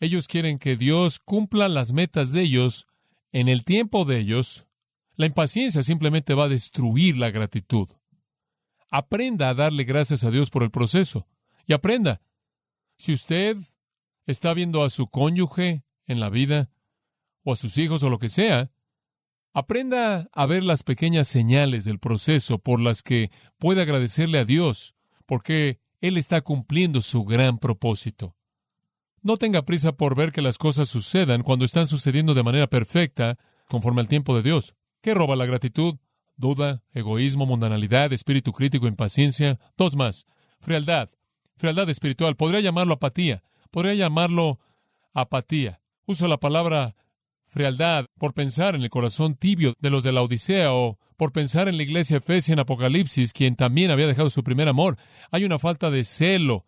Ellos 0.00 0.28
quieren 0.28 0.58
que 0.58 0.76
Dios 0.76 1.18
cumpla 1.18 1.68
las 1.68 1.92
metas 1.92 2.32
de 2.32 2.42
ellos 2.42 2.86
en 3.32 3.48
el 3.48 3.64
tiempo 3.64 4.04
de 4.04 4.18
ellos. 4.18 4.66
La 5.14 5.26
impaciencia 5.26 5.82
simplemente 5.82 6.34
va 6.34 6.44
a 6.44 6.48
destruir 6.48 7.16
la 7.16 7.30
gratitud. 7.30 7.88
Aprenda 8.90 9.48
a 9.48 9.54
darle 9.54 9.84
gracias 9.84 10.24
a 10.24 10.30
Dios 10.30 10.50
por 10.50 10.62
el 10.62 10.70
proceso. 10.70 11.26
Y 11.66 11.72
aprenda. 11.72 12.20
Si 12.96 13.12
usted 13.12 13.56
está 14.26 14.52
viendo 14.54 14.82
a 14.82 14.90
su 14.90 15.08
cónyuge 15.08 15.84
en 16.06 16.20
la 16.20 16.28
vida, 16.28 16.70
o 17.42 17.52
a 17.52 17.56
sus 17.56 17.78
hijos 17.78 18.02
o 18.02 18.10
lo 18.10 18.18
que 18.18 18.28
sea, 18.28 18.70
Aprenda 19.52 20.28
a 20.32 20.46
ver 20.46 20.62
las 20.62 20.84
pequeñas 20.84 21.26
señales 21.26 21.84
del 21.84 21.98
proceso 21.98 22.58
por 22.58 22.80
las 22.80 23.02
que 23.02 23.32
puede 23.58 23.82
agradecerle 23.82 24.38
a 24.38 24.44
Dios, 24.44 24.94
porque 25.26 25.80
Él 26.00 26.16
está 26.18 26.40
cumpliendo 26.40 27.00
su 27.00 27.24
gran 27.24 27.58
propósito. 27.58 28.36
No 29.22 29.36
tenga 29.36 29.62
prisa 29.62 29.92
por 29.92 30.14
ver 30.14 30.30
que 30.30 30.40
las 30.40 30.56
cosas 30.56 30.88
sucedan 30.88 31.42
cuando 31.42 31.64
están 31.64 31.88
sucediendo 31.88 32.32
de 32.34 32.44
manera 32.44 32.68
perfecta, 32.68 33.38
conforme 33.66 34.00
al 34.00 34.08
tiempo 34.08 34.36
de 34.36 34.42
Dios. 34.42 34.76
¿Qué 35.02 35.14
roba 35.14 35.34
la 35.34 35.46
gratitud? 35.46 35.96
Duda, 36.40 36.82
egoísmo, 36.92 37.46
mundanalidad, 37.46 38.12
espíritu 38.12 38.52
crítico, 38.52 38.86
impaciencia. 38.86 39.60
Dos 39.76 39.94
más. 39.94 40.26
Frialdad. 40.58 41.08
Frialdad 41.56 41.88
espiritual. 41.90 42.34
Podría 42.34 42.60
llamarlo 42.60 42.94
apatía. 42.94 43.42
Podría 43.70 43.94
llamarlo 43.94 44.58
apatía. 45.12 45.80
Uso 46.06 46.26
la 46.26 46.38
palabra 46.38 46.96
frialdad 47.44 48.06
por 48.18 48.32
pensar 48.32 48.74
en 48.74 48.82
el 48.82 48.90
corazón 48.90 49.34
tibio 49.34 49.74
de 49.80 49.90
los 49.90 50.02
de 50.02 50.12
la 50.12 50.22
Odisea 50.22 50.72
o 50.72 50.98
por 51.16 51.32
pensar 51.32 51.68
en 51.68 51.76
la 51.76 51.82
iglesia 51.82 52.16
Efesia 52.16 52.54
en 52.54 52.60
Apocalipsis, 52.60 53.32
quien 53.32 53.54
también 53.54 53.90
había 53.90 54.06
dejado 54.06 54.30
su 54.30 54.42
primer 54.42 54.68
amor. 54.68 54.96
Hay 55.30 55.44
una 55.44 55.58
falta 55.58 55.90
de 55.90 56.04
celo 56.04 56.64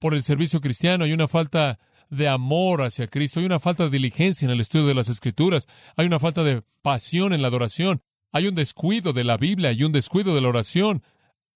por 0.00 0.14
el 0.14 0.24
servicio 0.24 0.60
cristiano, 0.60 1.04
hay 1.04 1.12
una 1.12 1.28
falta 1.28 1.78
de 2.10 2.28
amor 2.28 2.82
hacia 2.82 3.06
Cristo, 3.06 3.38
hay 3.38 3.46
una 3.46 3.60
falta 3.60 3.84
de 3.84 3.90
diligencia 3.90 4.44
en 4.44 4.50
el 4.50 4.60
estudio 4.60 4.86
de 4.86 4.94
las 4.94 5.08
Escrituras, 5.08 5.68
hay 5.96 6.06
una 6.06 6.18
falta 6.18 6.42
de 6.42 6.62
pasión 6.82 7.32
en 7.32 7.42
la 7.42 7.48
adoración, 7.48 8.02
hay 8.32 8.48
un 8.48 8.54
descuido 8.54 9.12
de 9.12 9.24
la 9.24 9.36
Biblia, 9.36 9.70
hay 9.70 9.84
un 9.84 9.92
descuido 9.92 10.34
de 10.34 10.40
la 10.40 10.48
oración, 10.48 11.02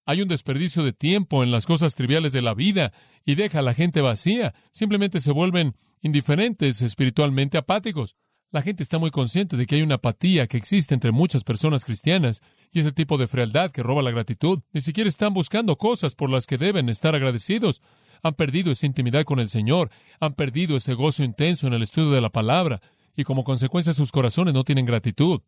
hay 0.04 0.22
un 0.22 0.28
desperdicio 0.28 0.84
de 0.84 0.92
tiempo 0.92 1.42
en 1.42 1.50
las 1.50 1.66
cosas 1.66 1.94
triviales 1.94 2.32
de 2.32 2.42
la 2.42 2.54
vida 2.54 2.92
y 3.24 3.34
deja 3.34 3.58
a 3.58 3.62
la 3.62 3.74
gente 3.74 4.00
vacía, 4.00 4.54
simplemente 4.70 5.20
se 5.20 5.32
vuelven 5.32 5.74
indiferentes 6.02 6.82
espiritualmente 6.82 7.58
apáticos. 7.58 8.14
La 8.52 8.62
gente 8.62 8.84
está 8.84 8.98
muy 8.98 9.10
consciente 9.10 9.56
de 9.56 9.66
que 9.66 9.74
hay 9.74 9.82
una 9.82 9.96
apatía 9.96 10.46
que 10.46 10.56
existe 10.56 10.94
entre 10.94 11.10
muchas 11.10 11.42
personas 11.42 11.84
cristianas 11.84 12.42
y 12.72 12.80
ese 12.80 12.92
tipo 12.92 13.18
de 13.18 13.26
frialdad 13.26 13.72
que 13.72 13.82
roba 13.82 14.02
la 14.02 14.12
gratitud. 14.12 14.60
Ni 14.72 14.80
siquiera 14.80 15.08
están 15.08 15.34
buscando 15.34 15.76
cosas 15.76 16.14
por 16.14 16.30
las 16.30 16.46
que 16.46 16.56
deben 16.56 16.88
estar 16.88 17.14
agradecidos. 17.14 17.82
Han 18.22 18.34
perdido 18.34 18.70
esa 18.70 18.86
intimidad 18.86 19.24
con 19.24 19.40
el 19.40 19.48
Señor, 19.48 19.90
han 20.20 20.34
perdido 20.34 20.76
ese 20.76 20.94
gozo 20.94 21.24
intenso 21.24 21.66
en 21.66 21.74
el 21.74 21.82
estudio 21.82 22.12
de 22.12 22.20
la 22.20 22.30
palabra 22.30 22.80
y 23.16 23.24
como 23.24 23.44
consecuencia 23.44 23.92
sus 23.92 24.12
corazones 24.12 24.54
no 24.54 24.62
tienen 24.62 24.86
gratitud. 24.86 25.40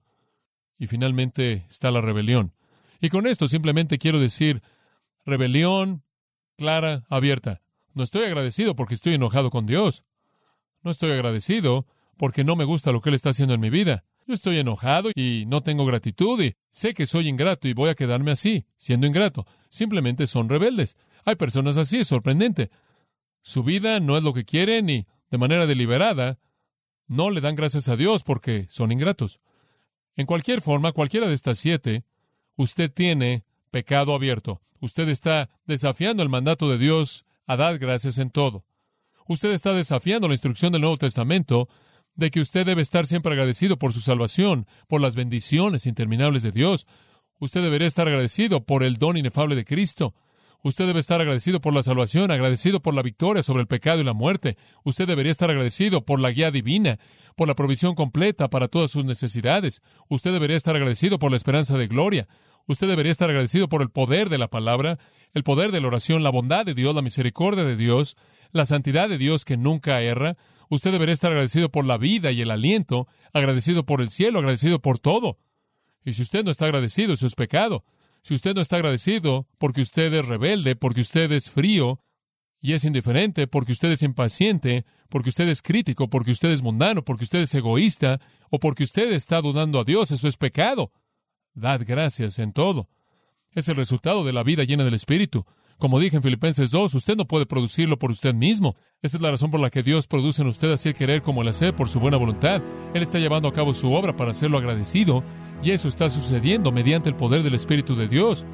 Y 0.79 0.87
finalmente 0.87 1.67
está 1.69 1.91
la 1.91 2.01
rebelión. 2.01 2.55
Y 3.01 3.09
con 3.09 3.27
esto 3.27 3.49
simplemente 3.49 3.99
quiero 3.99 4.21
decir 4.21 4.63
rebelión 5.25 6.03
clara, 6.57 7.05
abierta. 7.09 7.63
No 7.95 8.03
estoy 8.03 8.25
agradecido 8.25 8.77
porque 8.77 8.95
estoy 8.95 9.15
enojado 9.15 9.51
con 9.51 9.67
Dios. 9.67 10.05
No 10.83 10.91
estoy 10.91 11.13
agradecido 11.13 11.87
porque 12.17 12.45
no 12.45 12.57
me 12.57 12.65
gusta 12.65 12.93
lo 12.93 13.01
que 13.01 13.11
Él 13.11 13.15
está 13.15 13.31
haciendo 13.31 13.55
en 13.55 13.61
mi 13.61 13.71
vida. 13.71 14.05
Yo 14.27 14.35
estoy 14.35 14.59
enojado 14.59 15.11
y 15.15 15.45
no 15.47 15.63
tengo 15.63 15.87
gratitud 15.87 16.43
y 16.43 16.55
sé 16.71 16.93
que 16.93 17.07
soy 17.07 17.29
ingrato 17.29 17.67
y 17.67 17.73
voy 17.73 17.89
a 17.89 17.95
quedarme 17.95 18.31
así, 18.31 18.67
siendo 18.77 19.07
ingrato. 19.07 19.47
Simplemente 19.71 20.27
son 20.27 20.49
rebeldes. 20.49 20.97
Hay 21.25 21.37
personas 21.37 21.77
así, 21.77 22.01
es 22.01 22.09
sorprendente. 22.09 22.71
Su 23.43 23.63
vida 23.63 24.01
no 24.01 24.19
es 24.19 24.25
lo 24.25 24.35
que 24.35 24.45
quieren 24.45 24.91
y, 24.91 25.07
de 25.31 25.39
manera 25.39 25.67
deliberada, 25.67 26.39
no 27.07 27.31
le 27.31 27.41
dan 27.41 27.55
gracias 27.55 27.89
a 27.89 27.97
Dios 27.97 28.23
porque 28.23 28.67
son 28.69 28.93
ingratos. 28.93 29.41
En 30.19 30.27
cualquier 30.27 30.61
forma, 30.61 30.91
cualquiera 30.91 31.29
de 31.29 31.35
estas 31.35 31.61
siete, 31.61 32.03
usted 32.57 32.93
tiene 32.93 33.45
pecado 33.71 34.13
abierto. 34.13 34.61
Usted 34.81 35.09
está 35.09 35.49
desafiando 35.65 36.25
el 36.25 36.29
mandato 36.29 36.69
de 36.69 36.77
Dios 36.77 37.25
a 37.47 37.57
dar 37.57 37.79
gracias 37.79 38.19
en 38.19 38.31
todo. 38.31 38.65
Usted 39.29 39.53
está 39.53 39.73
desafiando 39.75 40.27
la 40.27 40.35
instrucción 40.35 40.73
del 40.73 40.81
Nuevo 40.81 40.97
Testamento 40.97 41.69
de 42.17 42.33
que 42.33 42.41
usted 42.41 42.67
debe 42.67 42.83
estar 42.83 43.07
siempre 43.07 43.31
agradecido 43.31 43.79
por 43.79 43.93
su 43.93 44.01
salvación, 44.01 44.67
por 44.89 45.01
las 45.01 45.15
bendiciones 45.15 45.87
interminables 45.87 46.43
de 46.43 46.51
Dios. 46.51 46.89
Usted 47.39 47.63
debería 47.63 47.87
estar 47.87 48.09
agradecido 48.09 48.65
por 48.65 48.83
el 48.83 48.97
don 48.97 49.17
inefable 49.17 49.55
de 49.55 49.65
Cristo. 49.65 50.15
Usted 50.63 50.87
debe 50.87 50.99
estar 50.99 51.21
agradecido 51.21 51.61
por 51.61 51.73
la 51.73 51.85
salvación, 51.85 52.31
agradecido 52.31 52.81
por 52.81 52.93
la 52.93 53.03
victoria 53.03 53.45
sobre 53.45 53.61
el 53.61 53.69
pecado 53.69 54.01
y 54.01 54.05
la 54.05 54.13
muerte. 54.13 54.57
Usted 54.83 55.07
debería 55.07 55.31
estar 55.31 55.51
agradecido 55.51 56.05
por 56.05 56.19
la 56.19 56.33
guía 56.33 56.51
divina, 56.51 56.99
por 57.37 57.47
la 57.47 57.55
provisión 57.55 57.95
completa 57.95 58.51
para 58.51 58.67
todas 58.67 58.91
sus 58.91 59.05
necesidades. 59.05 59.83
Usted 60.09 60.33
debería 60.33 60.57
estar 60.57 60.75
agradecido 60.75 61.21
por 61.21 61.31
la 61.31 61.37
esperanza 61.37 61.79
de 61.79 61.87
gloria. 61.87 62.27
Usted 62.67 62.89
debería 62.89 63.13
estar 63.13 63.31
agradecido 63.31 63.69
por 63.69 63.83
el 63.83 63.91
poder 63.91 64.29
de 64.29 64.39
la 64.39 64.49
palabra, 64.49 64.99
el 65.33 65.45
poder 65.45 65.71
de 65.71 65.81
la 65.81 65.87
oración, 65.87 66.23
la 66.23 66.31
bondad 66.31 66.67
de 66.67 66.75
Dios, 66.75 66.95
la 66.95 67.03
misericordia 67.03 67.65
de 67.65 67.77
Dios, 67.77 68.17
la 68.51 68.67
santidad 68.67 69.09
de 69.09 69.17
Dios 69.17 69.45
que 69.45 69.57
nunca 69.57 70.03
erra. 70.03 70.37
Usted 70.69 70.91
debería 70.91 71.15
estar 71.15 71.31
agradecido 71.31 71.71
por 71.71 71.87
la 71.87 71.99
vida 71.99 72.33
y 72.33 72.43
el 72.43 72.51
aliento, 72.51 73.07
agradecido 73.33 73.87
por 73.87 74.01
el 74.01 74.11
cielo, 74.11 74.41
agradecido 74.41 74.81
por 74.81 74.99
todo. 74.99 75.39
Y 76.05 76.15
si 76.15 76.23
usted 76.23 76.45
no 76.45 76.51
está 76.51 76.67
agradecido, 76.67 77.15
eso 77.15 77.27
es 77.27 77.35
pecado. 77.37 77.85
Si 78.23 78.35
usted 78.35 78.55
no 78.55 78.61
está 78.61 78.77
agradecido 78.77 79.47
porque 79.59 79.81
usted 79.81 80.13
es 80.13 80.27
rebelde, 80.27 80.77
porque 80.77 81.01
usted 81.01 81.31
es 81.33 81.51
frío 81.51 82.01
y 82.61 82.73
es 82.73 82.85
indiferente, 82.85 83.47
porque 83.47 83.73
usted 83.73 83.91
es 83.93 84.03
impaciente, 84.03 84.85
porque 85.09 85.31
usted 85.31 85.49
es 85.49 85.63
crítico, 85.63 86.11
porque 86.11 86.33
usted 86.33 86.51
es 86.51 86.63
mundano, 86.63 87.05
porque 87.05 87.25
usted 87.25 87.41
es 87.41 87.55
egoísta, 87.55 88.21
o 88.51 88.59
porque 88.59 88.85
usted 88.85 89.13
está 89.13 89.41
dudando 89.41 89.79
a 89.79 89.85
Dios, 89.85 90.11
eso 90.11 90.27
es 90.29 90.37
pecado. 90.37 90.93
Dad 91.55 91.83
gracias 91.87 92.39
en 92.39 92.53
todo. 92.53 92.89
Es 93.53 93.69
el 93.69 93.77
resultado 93.77 94.25
de 94.25 94.33
la 94.33 94.43
vida 94.43 94.65
llena 94.65 94.85
del 94.85 94.95
Espíritu. 94.95 95.47
Como 95.79 96.01
dije 96.01 96.17
en 96.17 96.23
Filipenses 96.25 96.73
2, 96.73 96.93
usted 96.97 97.17
no 97.17 97.25
puede 97.25 97.47
producirlo 97.47 98.01
por 98.01 98.11
usted 98.11 98.35
mismo. 98.35 98.75
Esa 99.01 99.17
es 99.17 99.23
la 99.23 99.31
razón 99.31 99.53
por 99.53 99.61
la 99.61 99.71
que 99.71 99.85
Dios 99.85 100.09
produce 100.09 100.43
en 100.43 100.49
usted 100.49 100.73
así 100.73 100.89
el 100.89 100.95
querer 100.97 101.23
como 101.23 101.43
el 101.43 101.49
hacer 101.49 101.77
por 101.77 101.89
su 101.89 102.01
buena 102.01 102.17
voluntad. 102.17 102.61
Él 102.95 103.03
está 103.03 103.21
llevando 103.21 103.49
a 103.49 103.53
cabo 103.53 103.73
su 103.73 103.93
obra 103.93 104.17
para 104.17 104.33
hacerlo 104.33 104.59
agradecido 104.59 105.23
y 105.63 105.71
eso 105.71 105.87
está 105.87 106.11
sucediendo 106.11 106.73
mediante 106.73 107.09
el 107.09 107.15
poder 107.15 107.45
del 107.45 107.55
Espíritu 107.55 107.95
de 107.95 108.09
Dios. 108.09 108.45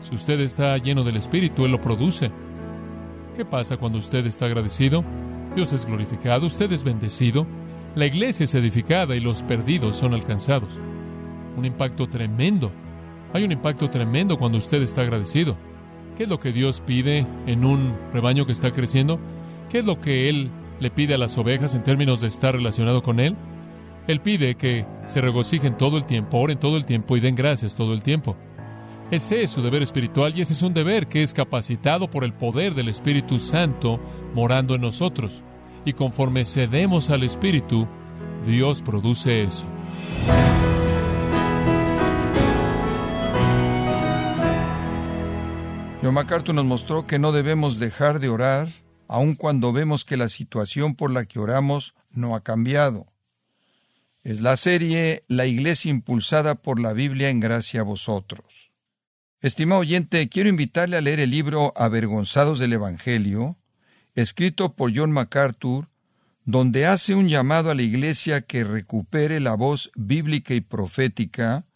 Si 0.00 0.14
usted 0.14 0.38
está 0.38 0.78
lleno 0.78 1.02
del 1.02 1.16
Espíritu, 1.16 1.64
Él 1.64 1.72
lo 1.72 1.80
produce. 1.80 2.30
¿Qué 3.34 3.44
pasa 3.44 3.76
cuando 3.76 3.98
usted 3.98 4.24
está 4.24 4.46
agradecido? 4.46 5.04
Dios 5.56 5.72
es 5.72 5.84
glorificado, 5.84 6.46
usted 6.46 6.70
es 6.70 6.84
bendecido, 6.84 7.44
la 7.96 8.06
iglesia 8.06 8.44
es 8.44 8.54
edificada 8.54 9.16
y 9.16 9.20
los 9.20 9.42
perdidos 9.42 9.96
son 9.96 10.14
alcanzados. 10.14 10.78
Un 11.56 11.64
impacto 11.64 12.08
tremendo. 12.08 12.70
Hay 13.32 13.42
un 13.42 13.50
impacto 13.50 13.90
tremendo 13.90 14.38
cuando 14.38 14.58
usted 14.58 14.80
está 14.80 15.02
agradecido. 15.02 15.56
¿Qué 16.18 16.24
es 16.24 16.30
lo 16.30 16.40
que 16.40 16.50
Dios 16.50 16.82
pide 16.84 17.28
en 17.46 17.64
un 17.64 17.96
rebaño 18.12 18.44
que 18.44 18.50
está 18.50 18.72
creciendo? 18.72 19.20
¿Qué 19.70 19.78
es 19.78 19.86
lo 19.86 20.00
que 20.00 20.28
Él 20.28 20.50
le 20.80 20.90
pide 20.90 21.14
a 21.14 21.18
las 21.18 21.38
ovejas 21.38 21.76
en 21.76 21.84
términos 21.84 22.20
de 22.20 22.26
estar 22.26 22.56
relacionado 22.56 23.04
con 23.04 23.20
Él? 23.20 23.36
Él 24.08 24.20
pide 24.20 24.56
que 24.56 24.84
se 25.06 25.20
regocijen 25.20 25.76
todo 25.76 25.96
el 25.96 26.06
tiempo, 26.06 26.38
oren 26.38 26.58
todo 26.58 26.76
el 26.76 26.86
tiempo 26.86 27.16
y 27.16 27.20
den 27.20 27.36
gracias 27.36 27.76
todo 27.76 27.94
el 27.94 28.02
tiempo. 28.02 28.36
Ese 29.12 29.44
es 29.44 29.52
su 29.52 29.62
deber 29.62 29.80
espiritual 29.80 30.36
y 30.36 30.40
ese 30.40 30.54
es 30.54 30.62
un 30.62 30.74
deber 30.74 31.06
que 31.06 31.22
es 31.22 31.32
capacitado 31.32 32.10
por 32.10 32.24
el 32.24 32.32
poder 32.32 32.74
del 32.74 32.88
Espíritu 32.88 33.38
Santo 33.38 34.00
morando 34.34 34.74
en 34.74 34.80
nosotros. 34.80 35.44
Y 35.84 35.92
conforme 35.92 36.44
cedemos 36.44 37.10
al 37.10 37.22
Espíritu, 37.22 37.86
Dios 38.44 38.82
produce 38.82 39.44
eso. 39.44 39.66
John 46.08 46.14
MacArthur 46.14 46.54
nos 46.54 46.64
mostró 46.64 47.06
que 47.06 47.18
no 47.18 47.32
debemos 47.32 47.78
dejar 47.78 48.18
de 48.18 48.30
orar, 48.30 48.70
aun 49.08 49.34
cuando 49.34 49.74
vemos 49.74 50.06
que 50.06 50.16
la 50.16 50.30
situación 50.30 50.94
por 50.94 51.10
la 51.10 51.26
que 51.26 51.38
oramos 51.38 51.94
no 52.10 52.34
ha 52.34 52.42
cambiado. 52.42 53.12
Es 54.24 54.40
la 54.40 54.56
serie 54.56 55.24
La 55.28 55.44
Iglesia 55.44 55.90
impulsada 55.90 56.54
por 56.54 56.80
la 56.80 56.94
Biblia 56.94 57.28
en 57.28 57.40
gracia 57.40 57.80
a 57.80 57.84
vosotros. 57.84 58.70
Estimado 59.42 59.82
oyente, 59.82 60.26
quiero 60.30 60.48
invitarle 60.48 60.96
a 60.96 61.02
leer 61.02 61.20
el 61.20 61.28
libro 61.28 61.74
Avergonzados 61.76 62.58
del 62.58 62.72
Evangelio, 62.72 63.58
escrito 64.14 64.76
por 64.76 64.96
John 64.96 65.12
MacArthur, 65.12 65.90
donde 66.46 66.86
hace 66.86 67.16
un 67.16 67.28
llamado 67.28 67.70
a 67.70 67.74
la 67.74 67.82
Iglesia 67.82 68.40
que 68.40 68.64
recupere 68.64 69.40
la 69.40 69.52
voz 69.56 69.90
bíblica 69.94 70.54
y 70.54 70.62
profética, 70.62 71.66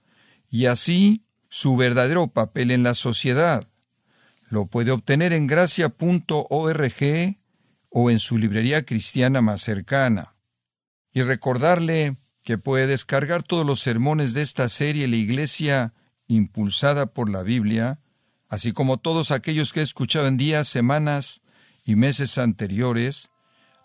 y 0.49 0.64
así 0.64 1.27
su 1.51 1.77
verdadero 1.77 2.29
papel 2.29 2.71
en 2.71 2.83
la 2.83 2.95
sociedad. 2.95 3.68
Lo 4.52 4.66
puede 4.66 4.90
obtener 4.90 5.32
en 5.32 5.46
gracia.org 5.46 7.36
o 7.88 8.10
en 8.10 8.18
su 8.18 8.36
librería 8.36 8.84
cristiana 8.84 9.40
más 9.40 9.62
cercana. 9.62 10.34
Y 11.10 11.22
recordarle 11.22 12.18
que 12.42 12.58
puede 12.58 12.86
descargar 12.86 13.42
todos 13.42 13.64
los 13.64 13.80
sermones 13.80 14.34
de 14.34 14.42
esta 14.42 14.68
serie 14.68 15.08
La 15.08 15.16
Iglesia 15.16 15.94
impulsada 16.26 17.06
por 17.06 17.30
la 17.30 17.42
Biblia, 17.42 18.00
así 18.46 18.72
como 18.72 18.98
todos 18.98 19.30
aquellos 19.30 19.72
que 19.72 19.80
he 19.80 19.84
escuchado 19.84 20.26
en 20.26 20.36
días, 20.36 20.68
semanas 20.68 21.40
y 21.82 21.96
meses 21.96 22.36
anteriores, 22.36 23.30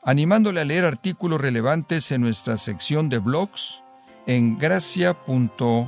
animándole 0.04 0.60
a 0.60 0.66
leer 0.66 0.84
artículos 0.84 1.40
relevantes 1.40 2.12
en 2.12 2.20
nuestra 2.20 2.58
sección 2.58 3.08
de 3.08 3.20
blogs 3.20 3.82
en 4.26 4.58
gracia.org. 4.58 5.88